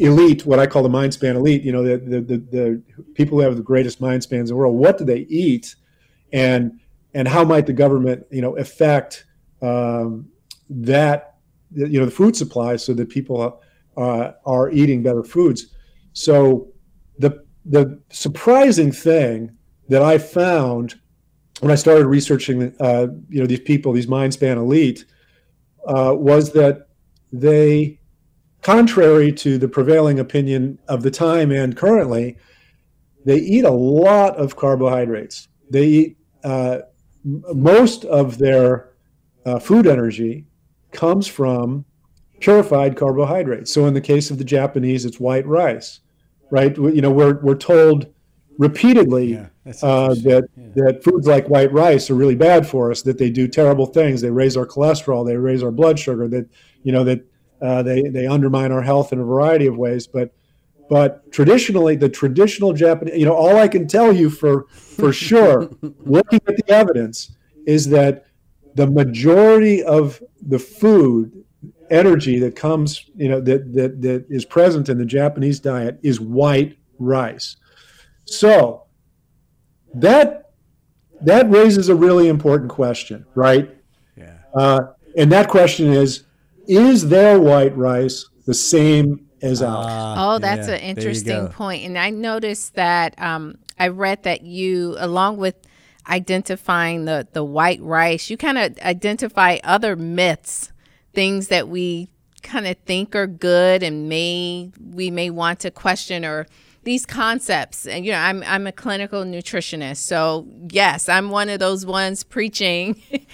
elite, 0.00 0.44
what 0.44 0.58
I 0.58 0.66
call 0.66 0.82
the 0.82 0.88
MindSpan 0.88 1.36
elite, 1.36 1.62
you 1.62 1.70
know, 1.70 1.84
the, 1.84 1.98
the, 1.98 2.20
the, 2.20 2.38
the 2.38 2.82
people 3.14 3.38
who 3.38 3.44
have 3.44 3.56
the 3.56 3.62
greatest 3.62 4.00
mind 4.00 4.24
spans 4.24 4.50
in 4.50 4.56
the 4.56 4.58
world, 4.58 4.74
what 4.74 4.98
do 4.98 5.04
they 5.04 5.20
eat? 5.28 5.76
And, 6.32 6.80
and 7.14 7.28
how 7.28 7.44
might 7.44 7.66
the 7.66 7.72
government, 7.72 8.26
you 8.28 8.42
know, 8.42 8.56
affect 8.56 9.24
um, 9.62 10.28
that, 10.68 11.36
you 11.72 12.00
know, 12.00 12.06
the 12.06 12.10
food 12.10 12.34
supply 12.34 12.74
so 12.74 12.92
that 12.94 13.08
people 13.08 13.62
uh, 13.96 14.32
are 14.44 14.68
eating 14.72 15.04
better 15.04 15.22
foods. 15.22 15.68
So 16.12 16.72
the, 17.20 17.44
the 17.64 18.00
surprising 18.10 18.90
thing 18.90 19.56
that 19.88 20.02
I 20.02 20.18
found 20.18 20.96
when 21.60 21.70
I 21.70 21.76
started 21.76 22.06
researching, 22.06 22.74
uh, 22.80 23.06
you 23.28 23.38
know, 23.38 23.46
these 23.46 23.60
people, 23.60 23.92
these 23.92 24.08
MindSpan 24.08 24.56
elite, 24.56 25.04
uh, 25.86 26.14
was 26.16 26.52
that 26.52 26.88
they 27.32 27.98
contrary 28.62 29.32
to 29.32 29.58
the 29.58 29.68
prevailing 29.68 30.18
opinion 30.18 30.78
of 30.88 31.02
the 31.02 31.10
time 31.10 31.50
and 31.50 31.76
currently, 31.76 32.36
they 33.24 33.36
eat 33.36 33.64
a 33.64 33.70
lot 33.70 34.36
of 34.36 34.56
carbohydrates. 34.56 35.48
They 35.70 35.86
eat 35.86 36.18
uh, 36.44 36.80
most 37.24 38.04
of 38.04 38.38
their 38.38 38.90
uh, 39.44 39.58
food 39.58 39.86
energy 39.86 40.46
comes 40.92 41.26
from 41.26 41.84
purified 42.40 42.96
carbohydrates. 42.96 43.72
So 43.72 43.86
in 43.86 43.94
the 43.94 44.00
case 44.00 44.30
of 44.30 44.38
the 44.38 44.44
Japanese, 44.44 45.04
it's 45.04 45.20
white 45.20 45.46
rice, 45.46 46.00
right? 46.50 46.76
You 46.76 47.02
know, 47.02 47.10
we're 47.10 47.40
we're 47.40 47.54
told 47.54 48.12
repeatedly 48.60 49.32
yeah, 49.32 49.46
uh, 49.82 50.12
that 50.12 50.46
yeah. 50.54 50.64
that 50.74 51.02
foods 51.02 51.26
like 51.26 51.48
white 51.48 51.72
rice 51.72 52.10
are 52.10 52.14
really 52.14 52.34
bad 52.34 52.66
for 52.66 52.90
us. 52.90 53.00
That 53.02 53.16
they 53.16 53.30
do 53.30 53.48
terrible 53.48 53.86
things. 53.86 54.20
They 54.20 54.30
raise 54.30 54.56
our 54.56 54.66
cholesterol. 54.66 55.26
They 55.26 55.36
raise 55.36 55.62
our 55.62 55.70
blood 55.70 55.98
sugar. 55.98 56.28
That 56.28 56.46
you 56.82 56.92
know 56.92 57.02
that 57.04 57.24
uh, 57.62 57.82
they 57.82 58.02
they 58.02 58.26
undermine 58.26 58.70
our 58.70 58.82
health 58.82 59.12
in 59.14 59.18
a 59.18 59.24
variety 59.24 59.66
of 59.66 59.78
ways. 59.78 60.06
But 60.06 60.32
but 60.90 61.32
traditionally, 61.32 61.96
the 61.96 62.10
traditional 62.10 62.74
Japanese, 62.74 63.18
you 63.18 63.24
know, 63.24 63.34
all 63.34 63.56
I 63.56 63.66
can 63.66 63.88
tell 63.88 64.12
you 64.12 64.28
for 64.28 64.66
for 64.68 65.12
sure, 65.28 65.70
looking 66.04 66.40
at 66.46 66.56
the 66.56 66.68
evidence, 66.68 67.32
is 67.66 67.88
that 67.88 68.26
the 68.74 68.86
majority 68.86 69.82
of 69.82 70.22
the 70.42 70.58
food 70.58 71.44
energy 71.90 72.38
that 72.38 72.54
comes, 72.56 73.06
you 73.16 73.30
know, 73.30 73.40
that 73.40 73.72
that 73.72 74.02
that 74.02 74.26
is 74.28 74.44
present 74.44 74.90
in 74.90 74.98
the 74.98 75.06
Japanese 75.06 75.60
diet 75.60 75.98
is 76.02 76.20
white 76.20 76.76
rice. 76.98 77.56
So 78.30 78.84
that 79.94 80.52
that 81.20 81.50
raises 81.50 81.88
a 81.88 81.94
really 81.94 82.28
important 82.28 82.70
question, 82.70 83.26
right? 83.34 83.68
Yeah. 84.16 84.38
Uh, 84.54 84.80
and 85.16 85.30
that 85.32 85.48
question 85.48 85.92
is 85.92 86.24
is 86.68 87.08
their 87.08 87.40
white 87.40 87.76
rice 87.76 88.28
the 88.46 88.54
same 88.54 89.26
as 89.42 89.62
ours? 89.62 89.86
Uh, 89.86 90.14
oh, 90.18 90.38
that's 90.38 90.68
yeah, 90.68 90.74
an 90.74 90.80
interesting 90.80 91.48
point. 91.48 91.84
And 91.84 91.98
I 91.98 92.10
noticed 92.10 92.74
that 92.74 93.20
um, 93.20 93.58
I 93.78 93.88
read 93.88 94.22
that 94.22 94.42
you, 94.42 94.94
along 94.98 95.38
with 95.38 95.56
identifying 96.08 97.06
the, 97.06 97.26
the 97.32 97.42
white 97.42 97.80
rice, 97.82 98.30
you 98.30 98.36
kind 98.36 98.58
of 98.58 98.78
identify 98.78 99.58
other 99.64 99.96
myths, 99.96 100.70
things 101.12 101.48
that 101.48 101.68
we 101.68 102.08
kind 102.42 102.66
of 102.66 102.76
think 102.86 103.14
are 103.14 103.26
good 103.26 103.82
and 103.82 104.08
may 104.08 104.70
we 104.80 105.10
may 105.10 105.28
want 105.28 105.60
to 105.60 105.70
question 105.70 106.24
or 106.24 106.46
these 106.82 107.04
concepts 107.04 107.86
and 107.86 108.06
you 108.06 108.12
know 108.12 108.18
I'm 108.18 108.42
I'm 108.46 108.66
a 108.66 108.72
clinical 108.72 109.22
nutritionist 109.22 109.98
so 109.98 110.46
yes 110.70 111.08
I'm 111.08 111.30
one 111.30 111.48
of 111.48 111.58
those 111.58 111.84
ones 111.84 112.24
preaching 112.24 113.02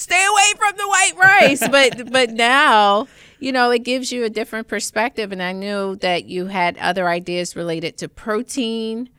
stay 0.00 0.24
away 0.24 0.52
from 0.58 0.76
the 0.76 0.88
white 0.88 1.12
rice. 1.16 1.68
but 1.70 2.10
but 2.10 2.30
now, 2.30 3.06
you 3.38 3.52
know, 3.52 3.70
it 3.70 3.84
gives 3.84 4.10
you 4.10 4.24
a 4.24 4.30
different 4.30 4.68
perspective. 4.68 5.32
And 5.32 5.42
I 5.42 5.52
knew 5.52 5.96
that 5.96 6.24
you 6.24 6.46
had 6.46 6.76
other 6.78 7.08
ideas 7.08 7.54
related 7.54 7.98
to 7.98 8.08
protein 8.08 9.10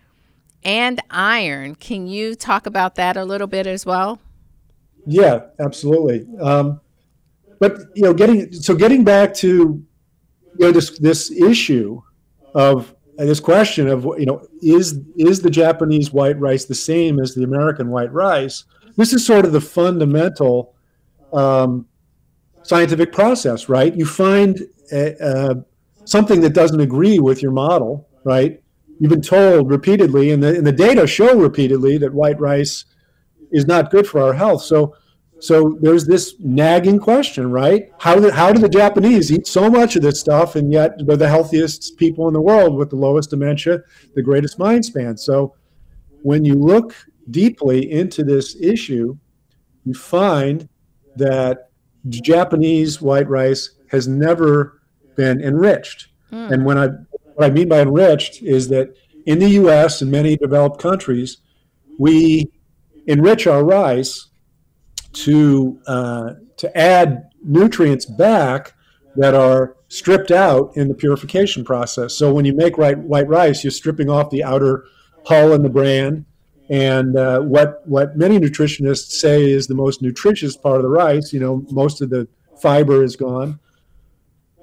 and 0.63 0.99
iron. 1.09 1.75
Can 1.75 2.07
you 2.07 2.35
talk 2.35 2.65
about 2.65 2.95
that 2.95 3.17
a 3.17 3.25
little 3.25 3.47
bit 3.47 3.67
as 3.67 3.85
well? 3.85 4.19
Yeah, 5.05 5.47
absolutely. 5.59 6.27
Um, 6.39 6.81
but 7.59 7.79
you 7.95 8.03
know, 8.03 8.13
getting 8.13 8.51
so 8.53 8.75
getting 8.75 9.03
back 9.03 9.33
to 9.35 9.47
you 9.47 10.65
know 10.65 10.71
this 10.71 10.97
this 10.99 11.31
issue 11.31 12.01
of 12.53 12.93
this 13.25 13.39
question 13.39 13.87
of 13.87 14.03
you 14.17 14.25
know 14.25 14.45
is 14.61 14.99
is 15.17 15.41
the 15.41 15.49
Japanese 15.49 16.11
white 16.11 16.39
rice 16.39 16.65
the 16.65 16.75
same 16.75 17.19
as 17.19 17.35
the 17.35 17.43
American 17.43 17.89
white 17.89 18.11
rice? 18.11 18.65
This 18.97 19.13
is 19.13 19.25
sort 19.25 19.45
of 19.45 19.51
the 19.51 19.61
fundamental 19.61 20.75
um, 21.33 21.87
scientific 22.63 23.11
process, 23.11 23.69
right? 23.69 23.95
You 23.95 24.05
find 24.05 24.59
a, 24.91 25.15
a, 25.19 25.65
something 26.05 26.41
that 26.41 26.53
doesn't 26.53 26.79
agree 26.79 27.19
with 27.19 27.41
your 27.41 27.51
model, 27.51 28.07
right? 28.23 28.61
You've 28.99 29.09
been 29.09 29.21
told 29.21 29.69
repeatedly, 29.69 30.31
and 30.31 30.43
the, 30.43 30.57
and 30.57 30.67
the 30.67 30.71
data 30.71 31.07
show 31.07 31.35
repeatedly 31.35 31.97
that 31.99 32.13
white 32.13 32.39
rice 32.39 32.85
is 33.51 33.65
not 33.65 33.91
good 33.91 34.07
for 34.07 34.21
our 34.21 34.33
health. 34.33 34.61
So, 34.61 34.95
so 35.41 35.77
there's 35.81 36.05
this 36.05 36.35
nagging 36.39 36.99
question, 36.99 37.49
right? 37.51 37.91
How 37.99 38.15
do, 38.15 38.29
how 38.29 38.53
do 38.53 38.61
the 38.61 38.69
Japanese 38.69 39.31
eat 39.31 39.47
so 39.47 39.71
much 39.71 39.95
of 39.95 40.03
this 40.03 40.19
stuff, 40.19 40.55
and 40.55 40.71
yet 40.71 40.93
they're 40.99 41.17
the 41.17 41.27
healthiest 41.27 41.97
people 41.97 42.27
in 42.27 42.33
the 42.35 42.41
world 42.41 42.75
with 42.75 42.91
the 42.91 42.95
lowest 42.95 43.31
dementia, 43.31 43.79
the 44.13 44.21
greatest 44.21 44.59
mind 44.59 44.85
span? 44.85 45.17
So, 45.17 45.55
when 46.21 46.45
you 46.45 46.53
look 46.53 46.95
deeply 47.31 47.91
into 47.91 48.23
this 48.23 48.55
issue, 48.61 49.17
you 49.83 49.95
find 49.95 50.69
that 51.15 51.71
Japanese 52.09 53.01
white 53.01 53.27
rice 53.27 53.71
has 53.89 54.07
never 54.07 54.81
been 55.15 55.41
enriched. 55.41 56.09
Mm. 56.31 56.51
And 56.51 56.65
when 56.65 56.77
I 56.77 56.87
what 57.33 57.45
I 57.45 57.49
mean 57.49 57.67
by 57.67 57.81
enriched 57.81 58.43
is 58.43 58.67
that 58.69 58.95
in 59.25 59.39
the 59.39 59.49
U.S. 59.49 60.03
and 60.03 60.11
many 60.11 60.37
developed 60.37 60.79
countries, 60.79 61.37
we 61.97 62.51
enrich 63.07 63.47
our 63.47 63.63
rice 63.63 64.30
to 65.13 65.79
uh, 65.87 66.33
to 66.57 66.77
add 66.77 67.29
nutrients 67.43 68.05
back 68.05 68.73
that 69.15 69.33
are 69.33 69.75
stripped 69.87 70.31
out 70.31 70.71
in 70.77 70.87
the 70.87 70.93
purification 70.93 71.65
process. 71.65 72.13
So 72.13 72.33
when 72.33 72.45
you 72.45 72.53
make 72.53 72.77
white, 72.77 72.97
white 72.97 73.27
rice, 73.27 73.63
you're 73.63 73.71
stripping 73.71 74.09
off 74.09 74.29
the 74.29 74.43
outer 74.43 74.85
hull 75.25 75.53
and 75.53 75.65
the 75.65 75.69
bran, 75.69 76.25
and 76.69 77.17
uh, 77.17 77.41
what 77.41 77.81
what 77.85 78.15
many 78.15 78.39
nutritionists 78.39 79.11
say 79.11 79.49
is 79.49 79.67
the 79.67 79.75
most 79.75 80.01
nutritious 80.01 80.55
part 80.55 80.77
of 80.77 80.83
the 80.83 80.89
rice, 80.89 81.33
you 81.33 81.39
know, 81.39 81.65
most 81.71 82.01
of 82.01 82.09
the 82.09 82.27
fiber 82.61 83.03
is 83.03 83.15
gone. 83.15 83.59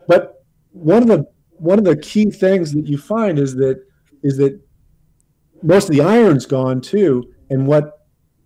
But 0.07 0.43
one 0.73 1.03
of 1.03 1.09
the 1.09 1.27
one 1.59 1.79
of 1.79 1.85
the 1.85 1.97
key 1.97 2.31
things 2.31 2.73
that 2.73 2.87
you 2.87 2.97
find 2.97 3.39
is 3.39 3.55
that 3.57 3.85
is 4.23 4.39
that 4.39 4.59
most 5.63 5.89
of 5.89 5.97
the 5.97 6.03
iron's 6.03 6.47
gone 6.47 6.81
too. 6.81 7.25
And 7.51 7.67
what 7.67 7.98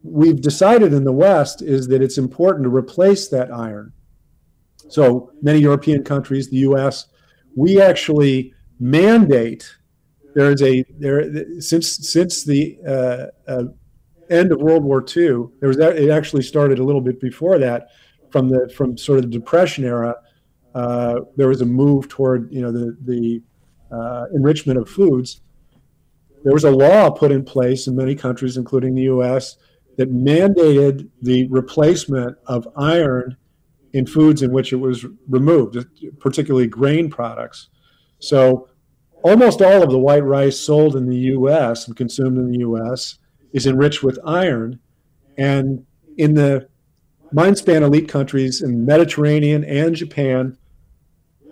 we've 0.03 0.41
decided 0.41 0.93
in 0.93 1.05
the 1.05 1.13
West 1.13 1.63
is 1.63 1.89
that 1.89 2.03
it's 2.03 2.19
important 2.19 2.65
to 2.65 2.75
replace 2.75 3.29
that 3.29 3.53
iron. 3.53 3.93
So 4.89 5.33
many 5.41 5.61
European 5.61 6.05
countries, 6.05 6.51
the 6.51 6.57
U.S., 6.59 7.07
we 7.57 7.81
actually 7.81 8.55
mandate 8.81 9.77
there 10.35 10.51
is 10.51 10.63
a 10.63 10.85
there 10.99 11.61
since 11.61 11.89
since 11.89 12.45
the 12.45 12.79
uh, 12.87 13.51
uh, 13.51 13.65
end 14.31 14.53
of 14.53 14.61
World 14.61 14.83
War 14.83 15.05
II. 15.05 15.47
There 15.61 15.69
was 15.69 15.77
that, 15.77 15.97
it 15.97 16.11
actually 16.11 16.43
started 16.43 16.79
a 16.79 16.85
little 16.85 17.01
bit 17.01 17.21
before 17.21 17.59
that, 17.59 17.89
from 18.31 18.49
the 18.49 18.73
from 18.75 18.97
sort 18.97 19.19
of 19.19 19.25
the 19.25 19.39
Depression 19.39 19.85
era. 19.85 20.17
Uh, 20.75 21.21
there 21.37 21.49
was 21.49 21.61
a 21.61 21.67
move 21.67 22.09
toward 22.09 22.53
you 22.53 22.63
know 22.63 22.73
the 22.73 22.97
the 23.03 23.43
uh, 23.95 24.27
enrichment 24.35 24.79
of 24.79 24.89
foods. 24.89 25.43
There 26.45 26.53
was 26.53 26.65
a 26.65 26.71
law 26.71 27.11
put 27.11 27.31
in 27.31 27.45
place 27.45 27.87
in 27.87 27.95
many 27.95 28.15
countries, 28.17 28.57
including 28.57 28.95
the 28.95 29.03
U.S., 29.03 29.57
that 29.97 30.13
mandated 30.13 31.09
the 31.21 31.47
replacement 31.49 32.37
of 32.47 32.69
iron 32.77 33.37
in 33.93 34.07
foods 34.07 34.43
in 34.43 34.53
which 34.53 34.73
it 34.73 34.77
was 34.77 35.05
removed, 35.29 35.77
particularly 36.19 36.67
grain 36.67 37.11
products. 37.11 37.69
So 38.19 38.69
almost 39.23 39.61
all 39.61 39.83
of 39.83 39.91
the 39.91 39.99
white 39.99 40.25
rice 40.25 40.59
sold 40.59 40.97
in 40.97 41.07
the 41.07 41.17
U.S. 41.17 41.87
and 41.87 41.97
consumed 41.97 42.39
in 42.39 42.51
the 42.51 42.59
U.S. 42.61 43.19
is 43.53 43.67
enriched 43.67 44.03
with 44.03 44.19
iron, 44.25 44.79
and 45.37 45.85
in 46.17 46.35
the 46.35 46.69
Mindspan 47.35 47.83
elite 47.83 48.09
countries 48.09 48.61
in 48.63 48.85
Mediterranean 48.85 49.65
and 49.65 49.95
Japan, 49.95 50.57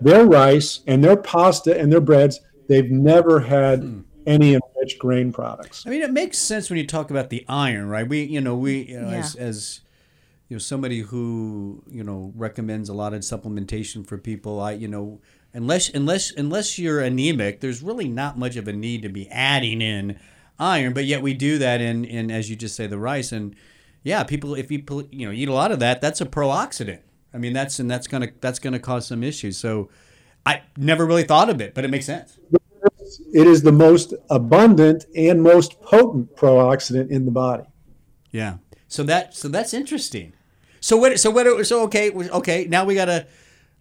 their 0.00 0.26
rice 0.26 0.80
and 0.86 1.02
their 1.02 1.16
pasta 1.16 1.78
and 1.78 1.92
their 1.92 2.00
breads, 2.00 2.40
they've 2.68 2.90
never 2.90 3.40
had 3.40 3.80
hmm. 3.80 4.00
Any 4.26 4.54
enriched 4.54 4.98
grain 4.98 5.32
products. 5.32 5.86
I 5.86 5.90
mean, 5.90 6.02
it 6.02 6.12
makes 6.12 6.38
sense 6.38 6.70
when 6.70 6.78
you 6.78 6.86
talk 6.86 7.10
about 7.10 7.30
the 7.30 7.44
iron, 7.48 7.88
right? 7.88 8.08
We, 8.08 8.22
you 8.24 8.40
know, 8.40 8.54
we, 8.54 8.82
you 8.82 9.00
know, 9.00 9.10
yeah. 9.10 9.16
as, 9.16 9.34
as 9.34 9.80
you 10.48 10.56
know, 10.56 10.58
somebody 10.58 11.00
who 11.00 11.82
you 11.88 12.02
know 12.02 12.32
recommends 12.36 12.88
a 12.88 12.94
lot 12.94 13.14
of 13.14 13.20
supplementation 13.20 14.06
for 14.06 14.18
people, 14.18 14.60
I, 14.60 14.72
you 14.72 14.88
know, 14.88 15.20
unless 15.54 15.88
unless 15.90 16.32
unless 16.32 16.78
you're 16.78 17.00
anemic, 17.00 17.60
there's 17.60 17.82
really 17.82 18.08
not 18.08 18.38
much 18.38 18.56
of 18.56 18.68
a 18.68 18.72
need 18.72 19.02
to 19.02 19.08
be 19.08 19.28
adding 19.28 19.80
in 19.80 20.18
iron. 20.58 20.92
But 20.92 21.04
yet 21.04 21.22
we 21.22 21.34
do 21.34 21.58
that 21.58 21.80
in 21.80 22.04
in 22.04 22.30
as 22.30 22.50
you 22.50 22.56
just 22.56 22.74
say 22.74 22.86
the 22.86 22.98
rice 22.98 23.32
and 23.32 23.54
yeah, 24.02 24.24
people 24.24 24.54
if 24.54 24.70
you 24.70 24.82
you 25.10 25.26
know 25.26 25.32
eat 25.32 25.48
a 25.48 25.52
lot 25.52 25.72
of 25.72 25.78
that, 25.80 26.00
that's 26.00 26.20
a 26.20 26.26
pro-oxidant. 26.26 27.00
I 27.32 27.38
mean 27.38 27.52
that's 27.52 27.78
and 27.78 27.90
that's 27.90 28.06
gonna 28.06 28.30
that's 28.40 28.58
gonna 28.58 28.80
cause 28.80 29.06
some 29.06 29.22
issues. 29.22 29.56
So 29.56 29.88
I 30.44 30.62
never 30.76 31.06
really 31.06 31.24
thought 31.24 31.50
of 31.50 31.60
it, 31.60 31.74
but 31.74 31.84
it 31.84 31.90
makes 31.90 32.06
sense. 32.06 32.38
It 33.32 33.46
is 33.46 33.62
the 33.62 33.72
most 33.72 34.14
abundant 34.28 35.06
and 35.16 35.42
most 35.42 35.80
potent 35.80 36.36
pro-oxidant 36.36 37.10
in 37.10 37.24
the 37.24 37.30
body. 37.30 37.64
Yeah. 38.30 38.58
So 38.88 39.02
that 39.04 39.34
so 39.34 39.48
that's 39.48 39.74
interesting. 39.74 40.32
So 40.80 40.96
what 40.96 41.18
so 41.18 41.30
what 41.30 41.66
so 41.66 41.82
okay 41.84 42.10
okay 42.10 42.66
now 42.68 42.84
we 42.84 42.94
gotta 42.94 43.26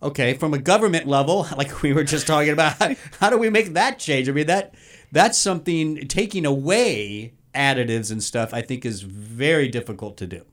okay 0.02 0.34
from 0.34 0.54
a 0.54 0.58
government 0.58 1.08
level 1.08 1.48
like 1.58 1.82
we 1.82 1.94
were 1.94 2.04
just 2.04 2.28
talking 2.28 2.54
about 2.54 2.76
how 3.20 3.30
do 3.30 3.38
we 3.38 3.50
make 3.50 3.74
that 3.74 4.00
change? 4.00 4.30
I 4.30 4.32
mean 4.32 4.48
that 4.48 4.76
that's 5.12 5.38
something 5.38 6.08
taking 6.08 6.46
away 6.46 7.34
additives 7.54 8.12
and 8.12 8.24
stuff 8.24 8.54
I 8.54 8.62
think 8.62 8.86
is 8.86 9.02
very 9.02 9.68
difficult 9.68 10.18
to 10.18 10.28
do. 10.28 10.46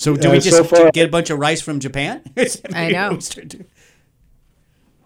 So 0.00 0.16
do 0.16 0.28
uh, 0.28 0.32
we 0.32 0.40
just 0.40 0.56
so 0.56 0.64
far, 0.64 0.90
get 0.90 1.06
a 1.06 1.10
bunch 1.10 1.28
of 1.28 1.38
rice 1.38 1.60
from 1.60 1.78
Japan? 1.78 2.22
I 2.74 2.90
know. 2.90 3.18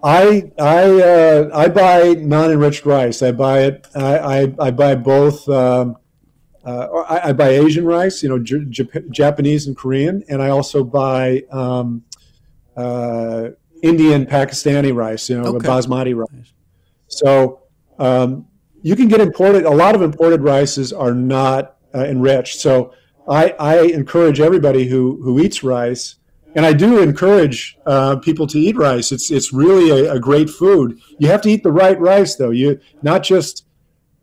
I 0.04 0.52
I 0.58 1.00
uh, 1.00 1.50
I 1.54 1.68
buy 1.68 2.12
non-enriched 2.12 2.84
rice. 2.84 3.22
I 3.22 3.32
buy 3.32 3.62
it. 3.62 3.86
I 3.94 4.18
I, 4.18 4.54
I 4.60 4.70
buy 4.70 4.94
both. 4.94 5.48
Um, 5.48 5.96
uh, 6.64 7.04
I, 7.08 7.28
I, 7.28 7.32
buy 7.34 7.50
Asian 7.50 7.84
rice, 7.84 8.22
you 8.22 8.30
know, 8.30 8.38
J- 8.38 8.64
J- 8.70 8.88
Japanese 9.10 9.66
and 9.66 9.76
Korean, 9.76 10.24
and 10.30 10.40
I 10.40 10.48
also 10.48 10.82
buy 10.82 11.42
um, 11.50 12.04
uh, 12.74 13.50
Indian 13.82 14.24
Pakistani 14.24 14.94
rice, 14.94 15.28
you 15.28 15.38
know, 15.38 15.56
okay. 15.56 15.68
basmati 15.68 16.16
rice. 16.16 16.54
So 17.08 17.64
um, 17.98 18.46
you 18.80 18.96
can 18.96 19.08
get 19.08 19.20
imported. 19.20 19.64
A 19.64 19.70
lot 19.70 19.94
of 19.94 20.00
imported 20.00 20.40
rices 20.40 20.90
are 20.90 21.12
not 21.12 21.76
uh, 21.94 22.04
enriched. 22.04 22.60
So 22.60 22.94
I, 23.28 23.50
I, 23.58 23.82
encourage 23.82 24.40
everybody 24.40 24.86
who 24.86 25.20
who 25.22 25.40
eats 25.40 25.62
rice, 25.62 26.16
and 26.54 26.64
I 26.64 26.72
do 26.72 27.02
encourage 27.02 27.76
uh, 27.86 28.16
people 28.16 28.46
to 28.48 28.58
eat 28.58 28.76
rice. 28.76 29.10
It's 29.12 29.30
it's 29.30 29.52
really 29.52 29.90
a, 29.90 30.12
a, 30.12 30.20
great 30.20 30.48
food. 30.48 31.00
You 31.18 31.28
have 31.28 31.42
to 31.42 31.50
eat 31.50 31.62
the 31.62 31.72
right 31.72 31.98
rice, 31.98 32.36
though. 32.36 32.50
You 32.50 32.80
not 33.02 33.22
just 33.22 33.66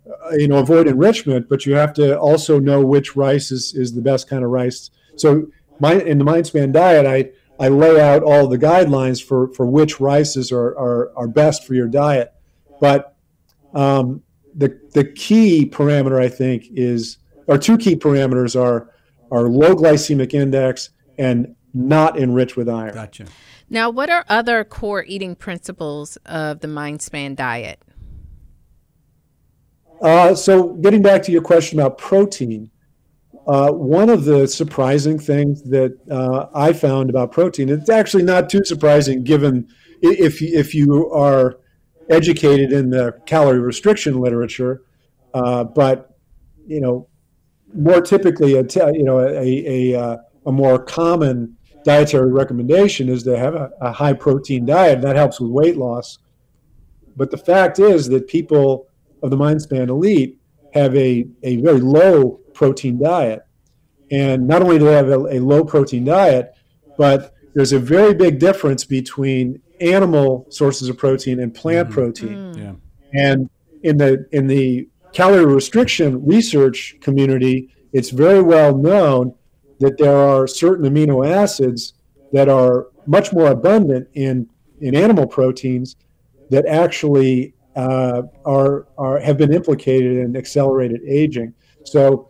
uh, 0.08 0.36
you 0.36 0.48
know 0.48 0.60
avoid 0.60 0.88
enrichment, 0.88 1.50
but 1.50 1.66
you 1.66 1.76
have 1.76 1.94
to 1.96 2.18
also 2.18 2.60
know 2.60 2.86
which 2.86 3.16
rice 3.16 3.52
is, 3.52 3.74
is 3.76 3.94
the 3.94 4.02
best 4.02 4.30
kind 4.30 4.44
of 4.44 4.50
rice. 4.50 4.90
So 5.16 5.48
my 5.80 5.96
in 5.96 6.18
the 6.18 6.26
Mindspan 6.26 6.72
diet, 6.72 7.06
I 7.06 7.32
I 7.64 7.68
lay 7.68 8.00
out 8.00 8.24
all 8.24 8.48
the 8.48 8.58
guidelines 8.58 9.24
for 9.24 9.50
for 9.54 9.66
which 9.66 10.00
rices 10.00 10.52
are 10.52 10.78
are, 10.78 11.12
are 11.18 11.28
best 11.28 11.66
for 11.66 11.74
your 11.74 11.88
diet, 11.88 12.34
but 12.80 13.16
um, 13.74 14.24
the 14.56 14.80
the 14.94 15.04
key 15.04 15.70
parameter 15.70 16.22
I 16.22 16.30
think 16.30 16.68
is 16.72 17.18
or 17.48 17.58
two 17.58 17.78
key 17.78 17.98
parameters 17.98 18.60
are 18.60 18.90
are 19.32 19.50
low 19.50 19.76
glycemic 19.76 20.34
index 20.34 20.90
and 21.18 21.56
not 21.74 22.18
enriched 22.18 22.58
with 22.58 22.70
iron. 22.70 22.94
Gotcha. 22.94 23.26
Now, 23.70 23.90
what 23.90 24.10
are 24.10 24.26
other 24.28 24.64
core 24.64 25.06
eating 25.08 25.36
principles 25.36 26.18
of 26.26 26.60
the 26.60 26.68
Mindspan 26.68 27.36
diet? 27.36 27.82
Uh, 30.02 30.36
so, 30.36 30.74
getting 30.74 31.02
back 31.02 31.24
to 31.24 31.32
your 31.32 31.42
question 31.42 31.80
about 31.80 31.98
protein, 31.98 32.70
uh, 33.48 33.72
one 33.72 34.10
of 34.10 34.26
the 34.26 34.48
surprising 34.48 35.18
things 35.18 35.64
that 35.64 35.98
uh, 36.10 36.48
I 36.54 36.74
found 36.74 37.10
about 37.10 37.32
protein, 37.32 37.70
it's 37.70 37.90
actually 37.90 38.24
not 38.24 38.50
too 38.50 38.64
surprising 38.64 39.24
given 39.24 39.68
if 40.02 40.42
if 40.42 40.74
you 40.74 41.10
are 41.12 41.60
educated 42.10 42.72
in 42.72 42.90
the 42.90 43.14
calorie 43.26 43.60
restriction 43.60 44.20
literature, 44.20 44.84
uh, 45.34 45.64
but 45.64 46.16
you 46.68 46.82
know, 46.82 47.08
more 47.74 48.02
typically, 48.02 48.56
a 48.56 48.64
you 48.92 49.04
know, 49.04 49.20
a, 49.20 49.94
a, 49.94 50.00
uh, 50.00 50.18
a 50.46 50.52
more 50.52 50.80
common 50.84 51.58
dietary 51.84 52.32
recommendation 52.32 53.10
is 53.10 53.24
to 53.24 53.38
have 53.38 53.56
a, 53.56 53.72
a 53.82 53.92
high 53.92 54.14
protein 54.14 54.66
diet. 54.66 55.02
That 55.02 55.16
helps 55.16 55.40
with 55.40 55.52
weight 55.52 55.78
loss. 55.78 56.20
But 57.16 57.32
the 57.32 57.38
fact 57.38 57.80
is 57.80 58.08
that 58.10 58.28
people 58.28 58.88
of 59.22 59.30
the 59.30 59.38
Mindspan 59.38 59.90
elite 59.90 60.40
have 60.74 60.96
a, 60.96 61.26
a 61.44 61.58
very 61.58 61.80
low 61.80 62.40
protein 62.54 63.00
diet. 63.00 63.42
And 64.10 64.48
not 64.48 64.62
only 64.62 64.80
do 64.80 64.86
they 64.86 64.94
have 64.94 65.10
a, 65.10 65.20
a 65.20 65.40
low 65.40 65.64
protein 65.64 66.06
diet, 66.06 66.54
but 66.98 67.34
there's 67.54 67.74
a 67.74 67.80
very 67.80 68.14
big 68.14 68.40
difference 68.40 68.86
between 68.86 69.62
animal 69.80 70.46
sources 70.50 70.90
of 70.90 70.98
protein 70.98 71.40
and 71.40 71.54
plant 71.54 71.90
mm-hmm. 71.90 71.94
protein. 71.94 72.54
Mm. 72.54 72.58
Yeah. 72.58 72.74
And 73.14 73.50
in 73.84 73.98
the 73.98 74.28
in 74.32 74.48
the 74.48 74.88
calorie 75.14 75.46
restriction 75.46 76.26
research 76.26 76.96
community, 77.02 77.74
it's 77.92 78.10
very 78.10 78.42
well 78.42 78.78
known 78.78 79.34
that 79.82 79.98
there 79.98 80.16
are 80.16 80.48
certain 80.48 80.86
amino 80.86 81.28
acids 81.28 81.94
that 82.32 82.48
are 82.48 82.88
much 83.06 83.34
more 83.34 83.52
abundant 83.52 84.08
in 84.14 84.48
in 84.80 84.96
animal 84.96 85.28
proteins 85.28 85.96
that 86.50 86.66
actually 86.66 87.54
uh, 87.76 88.22
are 88.46 88.88
are 88.98 89.20
have 89.20 89.38
been 89.38 89.54
implicated 89.54 90.18
in 90.18 90.36
accelerated 90.36 91.02
aging. 91.08 91.54
So, 91.84 92.30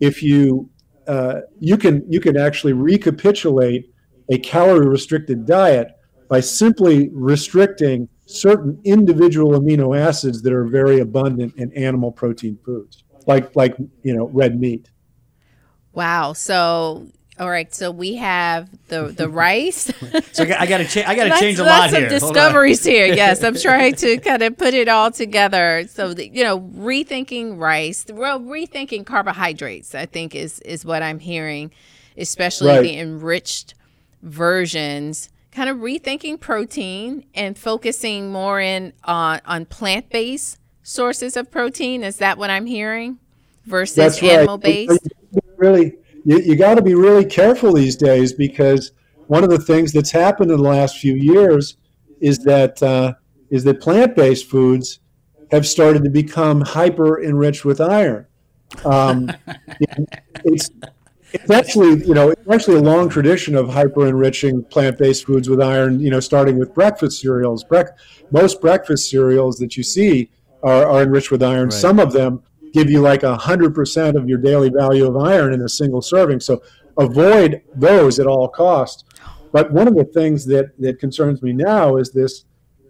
if 0.00 0.22
you 0.22 0.70
uh, 1.06 1.40
you 1.58 1.76
can 1.76 2.04
you 2.08 2.20
can 2.20 2.36
actually 2.36 2.72
recapitulate 2.72 3.92
a 4.30 4.38
calorie 4.38 4.86
restricted 4.86 5.44
diet 5.46 5.88
by 6.28 6.40
simply 6.40 7.10
restricting 7.12 8.08
certain 8.26 8.80
individual 8.84 9.58
amino 9.60 9.98
acids 9.98 10.40
that 10.42 10.52
are 10.52 10.64
very 10.64 11.00
abundant 11.00 11.54
in 11.56 11.72
animal 11.72 12.12
protein 12.12 12.58
foods, 12.64 13.04
like 13.26 13.54
like 13.56 13.76
you 14.02 14.14
know 14.14 14.28
red 14.28 14.60
meat. 14.60 14.90
Wow. 15.94 16.32
So 16.32 17.08
all 17.38 17.50
right, 17.50 17.74
so 17.74 17.90
we 17.90 18.16
have 18.16 18.68
the 18.88 19.06
the 19.06 19.28
rice. 19.44 19.90
so 20.32 20.44
I 20.44 20.66
got 20.66 20.78
to 20.78 20.84
cha- 20.84 21.08
I 21.08 21.16
got 21.16 21.24
to 21.24 21.40
change 21.40 21.58
a 21.58 21.64
lot 21.64 21.90
here. 21.90 22.08
Some 22.08 22.28
discoveries 22.28 22.84
here. 22.84 23.06
Yes, 23.06 23.42
I'm 23.42 23.54
trying 23.60 23.94
to 23.96 24.18
kind 24.18 24.42
of 24.42 24.56
put 24.56 24.74
it 24.74 24.86
all 24.86 25.10
together. 25.10 25.86
So 25.88 26.14
the, 26.14 26.28
you 26.28 26.44
know, 26.44 26.60
rethinking 26.60 27.58
rice, 27.58 28.04
well, 28.08 28.38
rethinking 28.38 29.06
carbohydrates. 29.06 29.94
I 29.94 30.06
think 30.06 30.34
is 30.34 30.60
is 30.60 30.84
what 30.84 31.02
I'm 31.02 31.18
hearing, 31.18 31.72
especially 32.16 32.68
right. 32.68 32.82
the 32.82 32.98
enriched 32.98 33.74
versions 34.22 35.28
kind 35.52 35.68
of 35.68 35.78
rethinking 35.78 36.38
protein 36.38 37.24
and 37.34 37.58
focusing 37.58 38.30
more 38.30 38.60
in 38.60 38.92
on 39.04 39.40
on 39.46 39.64
plant 39.64 40.10
based 40.10 40.58
sources 40.82 41.36
of 41.36 41.50
protein. 41.50 42.04
Is 42.04 42.18
that 42.18 42.36
what 42.36 42.50
I'm 42.50 42.66
hearing? 42.66 43.18
Versus 43.64 43.96
That's 43.96 44.22
animal 44.22 44.58
based. 44.58 45.08
Really, 45.62 45.94
you, 46.24 46.40
you 46.40 46.56
got 46.56 46.74
to 46.74 46.82
be 46.82 46.96
really 46.96 47.24
careful 47.24 47.72
these 47.72 47.94
days 47.94 48.32
because 48.32 48.90
one 49.28 49.44
of 49.44 49.50
the 49.50 49.58
things 49.58 49.92
that's 49.92 50.10
happened 50.10 50.50
in 50.50 50.56
the 50.56 50.62
last 50.62 50.98
few 50.98 51.14
years 51.14 51.76
is 52.20 52.38
that 52.40 52.82
uh, 52.82 53.14
is 53.48 53.62
that 53.62 53.80
plant 53.80 54.16
based 54.16 54.50
foods 54.50 54.98
have 55.52 55.64
started 55.64 56.02
to 56.02 56.10
become 56.10 56.62
hyper 56.62 57.22
enriched 57.22 57.64
with 57.64 57.80
iron. 57.80 58.26
Um, 58.84 59.30
it's 60.44 60.68
it's 61.32 61.50
actually, 61.50 62.04
you 62.04 62.14
know, 62.14 62.30
it's 62.30 62.48
actually 62.50 62.78
a 62.78 62.82
long 62.82 63.08
tradition 63.08 63.54
of 63.54 63.68
hyper 63.68 64.08
enriching 64.08 64.64
plant 64.64 64.98
based 64.98 65.26
foods 65.26 65.48
with 65.48 65.62
iron. 65.62 66.00
You 66.00 66.10
know, 66.10 66.18
starting 66.18 66.58
with 66.58 66.74
breakfast 66.74 67.20
cereals. 67.20 67.62
Bre- 67.62 67.94
most 68.32 68.60
breakfast 68.60 69.08
cereals 69.08 69.58
that 69.58 69.76
you 69.76 69.84
see 69.84 70.28
are, 70.64 70.86
are 70.86 71.02
enriched 71.02 71.30
with 71.30 71.42
iron. 71.44 71.68
Right. 71.68 71.72
Some 71.72 72.00
of 72.00 72.12
them 72.12 72.42
give 72.72 72.90
you 72.90 73.00
like 73.00 73.22
a 73.22 73.36
hundred 73.36 73.74
percent 73.74 74.16
of 74.16 74.28
your 74.28 74.38
daily 74.38 74.70
value 74.70 75.06
of 75.06 75.16
iron 75.16 75.52
in 75.52 75.62
a 75.62 75.68
single 75.68 76.02
serving. 76.02 76.40
So 76.40 76.62
avoid 76.98 77.62
those 77.74 78.18
at 78.18 78.26
all 78.26 78.48
costs. 78.48 79.04
But 79.52 79.72
one 79.72 79.86
of 79.86 79.94
the 79.94 80.04
things 80.04 80.46
that 80.46 80.78
that 80.78 80.98
concerns 80.98 81.42
me 81.42 81.52
now 81.52 81.96
is 81.96 82.10
this 82.12 82.44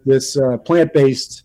this 0.05 0.37
uh, 0.37 0.57
plant 0.57 0.93
based 0.93 1.43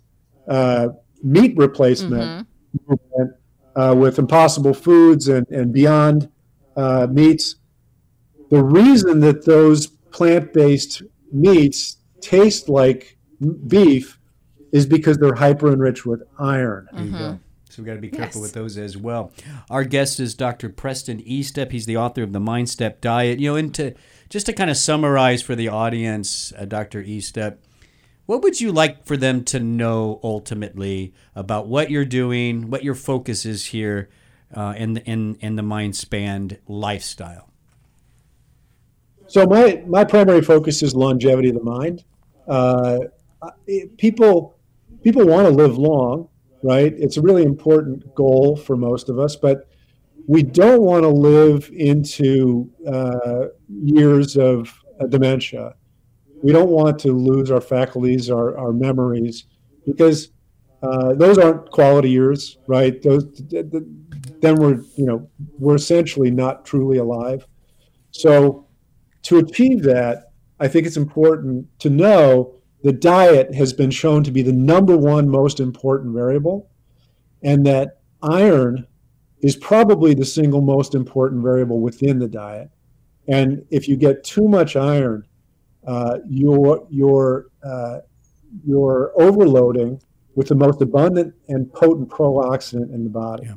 uh, 0.48 0.88
meat 1.22 1.57
replacement 1.57 2.22
mm-hmm. 2.22 2.90
movement 2.90 3.37
uh, 3.77 3.94
with 3.96 4.18
Impossible 4.18 4.74
Foods 4.74 5.29
and 5.29 5.46
and 5.48 5.72
Beyond 5.72 6.31
uh, 6.77 7.09
meats. 7.11 7.57
The 8.51 8.62
reason 8.62 9.20
that 9.20 9.44
those 9.44 9.88
plant 9.88 10.53
based 10.53 11.03
meats 11.33 11.98
taste 12.20 12.68
like 12.68 13.18
beef 13.66 14.18
is 14.72 14.87
because 14.87 15.18
they're 15.18 15.35
hyper 15.35 15.72
enriched 15.72 16.07
with 16.07 16.22
iron. 16.38 16.88
Mm-hmm. 16.94 17.35
So 17.78 17.82
we've 17.84 17.86
got 17.86 17.94
to 17.94 18.00
be 18.00 18.08
careful 18.10 18.40
Yes. 18.40 18.42
with 18.42 18.54
those 18.54 18.76
as 18.76 18.96
well. 18.96 19.30
Our 19.70 19.84
guest 19.84 20.18
is 20.18 20.34
Dr. 20.34 20.68
Preston 20.68 21.20
Estep. 21.22 21.70
He's 21.70 21.86
the 21.86 21.96
author 21.96 22.24
of 22.24 22.32
the 22.32 22.40
Mind 22.40 22.68
Step 22.68 23.00
Diet. 23.00 23.38
You 23.38 23.50
know, 23.50 23.54
and 23.56 23.72
to 23.76 23.94
just 24.28 24.46
to 24.46 24.52
kind 24.52 24.68
of 24.68 24.76
summarize 24.76 25.42
for 25.42 25.54
the 25.54 25.68
audience, 25.68 26.52
uh, 26.58 26.64
Dr. 26.64 27.04
Estep, 27.04 27.58
what 28.26 28.42
would 28.42 28.60
you 28.60 28.72
like 28.72 29.06
for 29.06 29.16
them 29.16 29.44
to 29.44 29.60
know 29.60 30.18
ultimately 30.24 31.14
about 31.36 31.68
what 31.68 31.88
you're 31.88 32.04
doing, 32.04 32.68
what 32.68 32.82
your 32.82 32.96
focus 32.96 33.46
is 33.46 33.66
here, 33.66 34.08
uh, 34.52 34.74
in 34.76 34.94
the, 34.94 35.04
in 35.04 35.36
in 35.36 35.54
the 35.54 35.62
Mind 35.62 35.94
Spanned 35.94 36.58
lifestyle? 36.66 37.48
So 39.28 39.46
my 39.46 39.84
my 39.86 40.02
primary 40.02 40.42
focus 40.42 40.82
is 40.82 40.96
longevity 40.96 41.50
of 41.50 41.54
the 41.54 41.62
mind. 41.62 42.02
Uh, 42.48 42.98
it- 43.68 43.96
people 43.98 44.56
people 45.04 45.24
want 45.24 45.46
to 45.46 45.54
live 45.54 45.78
long, 45.78 46.28
right? 46.62 46.92
It's 46.97 47.16
a 47.16 47.23
really 47.23 47.42
important 47.42 48.14
goal 48.14 48.57
for 48.57 48.77
most 48.77 49.09
of 49.09 49.18
us, 49.18 49.37
but 49.37 49.68
we 50.27 50.42
don't 50.42 50.83
want 50.83 51.05
to 51.05 51.09
live 51.09 51.71
into 51.73 52.71
uh, 52.87 53.47
years 53.68 54.37
of 54.37 54.73
uh, 55.01 55.07
dementia. 55.07 55.75
We 56.42 56.53
don't 56.53 56.71
want 56.71 56.99
to 57.01 57.12
lose 57.12 57.51
our 57.51 57.61
faculties, 57.61 58.31
our, 58.31 58.57
our 58.59 58.73
memories, 58.73 59.44
because 59.87 60.31
uh, 60.83 61.14
those 61.14 61.38
aren't 61.38 61.71
quality 61.71 62.11
years, 62.11 62.59
right? 62.66 63.03
Those 63.03 63.25
th- 63.51 63.71
th- 63.71 63.83
then 64.40 64.57
we're 64.57 64.83
you 64.97 65.07
know 65.07 65.29
we're 65.59 65.75
essentially 65.75 66.31
not 66.31 66.64
truly 66.64 66.99
alive. 66.99 67.47
So 68.12 68.68
to 69.23 69.38
achieve 69.38 69.83
that, 69.83 70.33
I 70.61 70.68
think 70.68 70.87
it's 70.87 70.97
important 70.97 71.66
to 71.81 71.90
know 71.90 72.55
the 72.82 72.92
diet 72.92 73.54
has 73.54 73.72
been 73.72 73.90
shown 73.90 74.22
to 74.24 74.30
be 74.30 74.42
the 74.42 74.52
number 74.52 74.96
one 74.96 75.28
most 75.28 75.60
important 75.60 76.14
variable, 76.14 76.70
and 77.42 77.66
that 77.66 78.00
iron 78.22 78.86
is 79.40 79.56
probably 79.56 80.14
the 80.14 80.24
single 80.24 80.60
most 80.60 80.94
important 80.94 81.42
variable 81.42 81.80
within 81.80 82.18
the 82.18 82.28
diet. 82.28 82.70
And 83.28 83.64
if 83.70 83.88
you 83.88 83.96
get 83.96 84.24
too 84.24 84.48
much 84.48 84.76
iron, 84.76 85.26
uh, 85.86 86.18
you're 86.28 86.86
you're 86.90 87.46
uh, 87.62 87.98
you're 88.64 89.12
overloading 89.16 90.00
with 90.34 90.48
the 90.48 90.54
most 90.54 90.80
abundant 90.80 91.34
and 91.48 91.72
potent 91.72 92.08
pro-oxidant 92.08 92.94
in 92.94 93.04
the 93.04 93.10
body. 93.10 93.46
Yeah. 93.46 93.54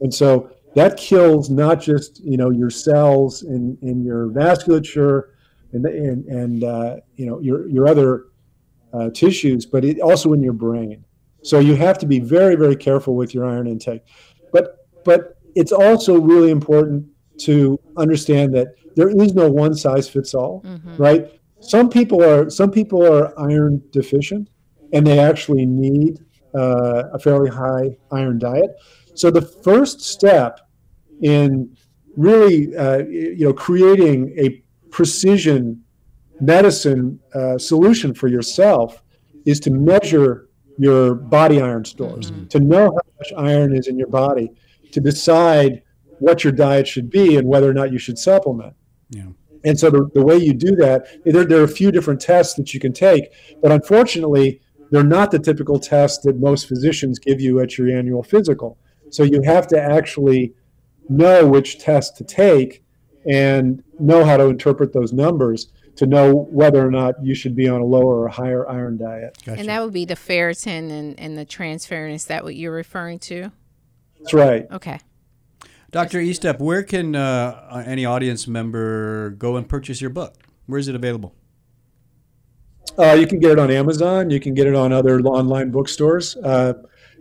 And 0.00 0.12
so 0.12 0.50
that 0.74 0.96
kills 0.96 1.50
not 1.50 1.80
just 1.80 2.20
you 2.20 2.36
know 2.36 2.50
your 2.50 2.70
cells 2.70 3.42
in, 3.42 3.78
in 3.82 4.02
your 4.02 4.28
vasculature 4.28 5.30
and 5.72 5.86
and, 5.86 6.24
and 6.26 6.64
uh, 6.64 6.96
you 7.16 7.26
know 7.26 7.40
your 7.40 7.68
your 7.68 7.88
other 7.88 8.26
uh, 8.94 9.10
tissues, 9.10 9.66
but 9.66 9.84
it 9.84 10.00
also 10.00 10.32
in 10.32 10.42
your 10.42 10.52
brain. 10.66 11.04
So 11.42 11.58
you 11.58 11.74
have 11.76 11.98
to 11.98 12.06
be 12.06 12.20
very 12.20 12.56
very 12.56 12.76
careful 12.76 13.14
with 13.16 13.34
your 13.34 13.44
iron 13.44 13.66
intake. 13.66 14.02
But 14.52 14.64
but 15.04 15.20
it's 15.54 15.72
also 15.72 16.12
really 16.20 16.50
important 16.50 17.06
to 17.38 17.78
understand 17.96 18.54
that 18.54 18.68
there 18.96 19.08
is 19.10 19.34
no 19.34 19.50
one 19.50 19.74
size 19.74 20.08
fits 20.08 20.34
all, 20.34 20.62
Mhm. 20.64 20.98
right? 20.98 21.30
Some 21.60 21.88
people 21.90 22.22
are 22.22 22.48
some 22.50 22.70
people 22.70 23.00
are 23.04 23.32
iron 23.38 23.82
deficient, 23.90 24.48
and 24.92 25.06
they 25.06 25.18
actually 25.18 25.66
need 25.66 26.18
uh, 26.54 27.08
a 27.12 27.18
fairly 27.18 27.50
high 27.50 27.96
iron 28.12 28.38
diet. 28.38 28.70
So 29.14 29.28
the 29.30 29.42
first 29.42 30.00
step 30.02 30.60
in 31.20 31.70
really, 32.16 32.76
uh, 32.76 32.98
you 33.38 33.44
know, 33.46 33.52
creating 33.52 34.32
a 34.38 34.62
precision 34.90 35.83
medicine 36.40 37.18
uh, 37.34 37.58
solution 37.58 38.14
for 38.14 38.28
yourself 38.28 39.02
is 39.44 39.60
to 39.60 39.70
measure 39.70 40.48
your 40.78 41.14
body 41.14 41.60
iron 41.60 41.84
stores, 41.84 42.32
to 42.48 42.58
know 42.58 42.84
how 42.84 43.00
much 43.18 43.32
iron 43.36 43.76
is 43.76 43.86
in 43.86 43.98
your 43.98 44.08
body, 44.08 44.50
to 44.92 45.00
decide 45.00 45.82
what 46.18 46.42
your 46.42 46.52
diet 46.52 46.86
should 46.86 47.10
be 47.10 47.36
and 47.36 47.46
whether 47.46 47.68
or 47.68 47.74
not 47.74 47.92
you 47.92 47.98
should 47.98 48.18
supplement. 48.18 48.74
Yeah. 49.10 49.26
And 49.64 49.78
so 49.78 49.90
the, 49.90 50.10
the 50.14 50.22
way 50.22 50.36
you 50.36 50.52
do 50.52 50.76
that, 50.76 51.06
there, 51.24 51.44
there 51.44 51.60
are 51.60 51.64
a 51.64 51.68
few 51.68 51.90
different 51.90 52.20
tests 52.20 52.54
that 52.54 52.74
you 52.74 52.80
can 52.80 52.92
take, 52.92 53.32
but 53.62 53.72
unfortunately, 53.72 54.60
they're 54.90 55.02
not 55.02 55.30
the 55.30 55.38
typical 55.38 55.78
tests 55.78 56.22
that 56.24 56.38
most 56.38 56.68
physicians 56.68 57.18
give 57.18 57.40
you 57.40 57.60
at 57.60 57.78
your 57.78 57.88
annual 57.96 58.22
physical. 58.22 58.78
So 59.10 59.22
you 59.22 59.42
have 59.42 59.66
to 59.68 59.80
actually 59.80 60.54
know 61.08 61.46
which 61.46 61.78
test 61.78 62.16
to 62.18 62.24
take 62.24 62.84
and 63.30 63.82
know 63.98 64.24
how 64.24 64.36
to 64.36 64.44
interpret 64.44 64.92
those 64.92 65.12
numbers 65.12 65.68
to 65.96 66.06
know 66.06 66.48
whether 66.50 66.84
or 66.86 66.90
not 66.90 67.14
you 67.22 67.34
should 67.34 67.54
be 67.54 67.68
on 67.68 67.80
a 67.80 67.84
lower 67.84 68.22
or 68.22 68.28
higher 68.28 68.68
iron 68.68 68.96
diet. 68.96 69.38
Gotcha. 69.44 69.60
And 69.60 69.68
that 69.68 69.82
would 69.82 69.92
be 69.92 70.04
the 70.04 70.14
ferritin 70.14 70.90
and, 70.90 71.18
and 71.20 71.38
the 71.38 71.46
transferrin. 71.46 72.14
Is 72.14 72.26
that 72.26 72.44
what 72.44 72.56
you're 72.56 72.72
referring 72.72 73.18
to? 73.20 73.52
That's 74.18 74.34
right. 74.34 74.66
Okay. 74.70 74.98
Dr. 75.90 76.18
Estep, 76.18 76.58
where 76.58 76.82
can 76.82 77.14
uh, 77.14 77.84
any 77.86 78.04
audience 78.04 78.48
member 78.48 79.30
go 79.30 79.56
and 79.56 79.68
purchase 79.68 80.00
your 80.00 80.10
book? 80.10 80.34
Where 80.66 80.80
is 80.80 80.88
it 80.88 80.96
available? 80.96 81.34
Uh, 82.98 83.12
you 83.12 83.26
can 83.26 83.38
get 83.38 83.52
it 83.52 83.58
on 83.58 83.70
Amazon. 83.70 84.30
You 84.30 84.40
can 84.40 84.54
get 84.54 84.66
it 84.66 84.74
on 84.74 84.92
other 84.92 85.20
online 85.20 85.70
bookstores. 85.70 86.36
Uh, 86.36 86.74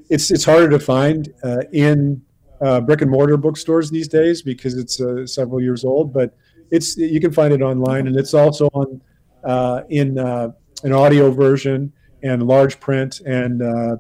it's 0.10 0.32
it's 0.32 0.44
harder 0.44 0.70
to 0.70 0.80
find 0.80 1.34
uh, 1.44 1.64
in 1.72 2.22
uh, 2.62 2.82
brick 2.82 3.02
and 3.02 3.12
mortar 3.12 3.38
bookstores 3.38 3.90
these 3.90 4.08
days 4.08 4.42
because 4.42 4.76
it's 4.76 5.00
uh, 5.02 5.26
several 5.26 5.62
years 5.62 5.84
old. 5.84 6.14
But 6.14 6.36
it's 6.74 6.98
you 6.98 7.20
can 7.20 7.32
find 7.32 7.54
it 7.54 7.62
online, 7.62 8.08
and 8.08 8.16
it's 8.16 8.34
also 8.34 8.68
on 8.74 9.02
uh, 9.44 9.84
in 9.90 10.18
uh, 10.18 10.52
an 10.84 10.94
audio 10.94 11.32
version 11.32 11.94
and 12.22 12.44
large 12.48 12.80
print 12.80 13.20
and 13.22 13.62
uh, 13.62 13.98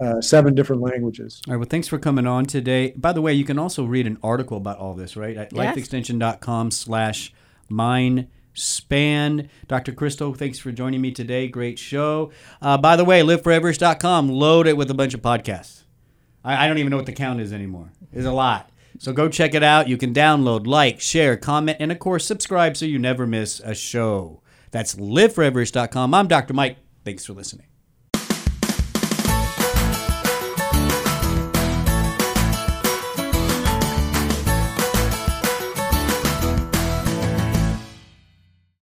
uh, 0.00 0.20
seven 0.20 0.54
different 0.54 0.82
languages. 0.82 1.40
All 1.46 1.52
right. 1.54 1.58
Well, 1.58 1.68
thanks 1.68 1.88
for 1.88 1.98
coming 1.98 2.26
on 2.26 2.44
today. 2.46 2.92
By 2.96 3.12
the 3.12 3.22
way, 3.22 3.32
you 3.32 3.44
can 3.44 3.58
also 3.58 3.84
read 3.84 4.06
an 4.06 4.18
article 4.22 4.56
about 4.58 4.78
all 4.78 4.94
this, 4.94 5.16
right? 5.16 5.36
At 5.36 5.52
Yes. 5.52 5.76
lifeextension.com 5.76 6.70
slash 6.70 7.32
mind 7.68 8.28
span. 8.54 9.48
Dr. 9.68 9.92
Crystal, 9.92 10.34
thanks 10.34 10.58
for 10.58 10.72
joining 10.72 11.00
me 11.00 11.10
today. 11.12 11.48
Great 11.48 11.78
show. 11.78 12.30
Uh, 12.60 12.76
by 12.76 12.96
the 12.96 13.04
way, 13.04 13.22
liveforeverish.com, 13.22 14.28
load 14.28 14.66
it 14.66 14.76
with 14.76 14.90
a 14.90 14.94
bunch 14.94 15.14
of 15.14 15.22
podcasts. 15.22 15.84
I, 16.44 16.64
I 16.64 16.68
don't 16.68 16.78
even 16.78 16.90
know 16.90 16.96
what 16.98 17.06
the 17.06 17.12
count 17.12 17.40
is 17.40 17.52
anymore. 17.52 17.92
There's 18.12 18.26
a 18.26 18.32
lot. 18.32 18.68
So 19.02 19.12
go 19.12 19.28
check 19.28 19.52
it 19.52 19.64
out. 19.64 19.88
You 19.88 19.96
can 19.96 20.14
download, 20.14 20.64
like, 20.64 21.00
share, 21.00 21.36
comment, 21.36 21.78
and 21.80 21.90
of 21.90 21.98
course, 21.98 22.24
subscribe 22.24 22.76
so 22.76 22.86
you 22.86 23.00
never 23.00 23.26
miss 23.26 23.58
a 23.58 23.74
show. 23.74 24.42
That's 24.70 24.94
liveforeverish.com. 24.94 26.14
I'm 26.14 26.28
Dr. 26.28 26.54
Mike. 26.54 26.76
Thanks 27.04 27.26
for 27.26 27.32
listening. 27.32 27.71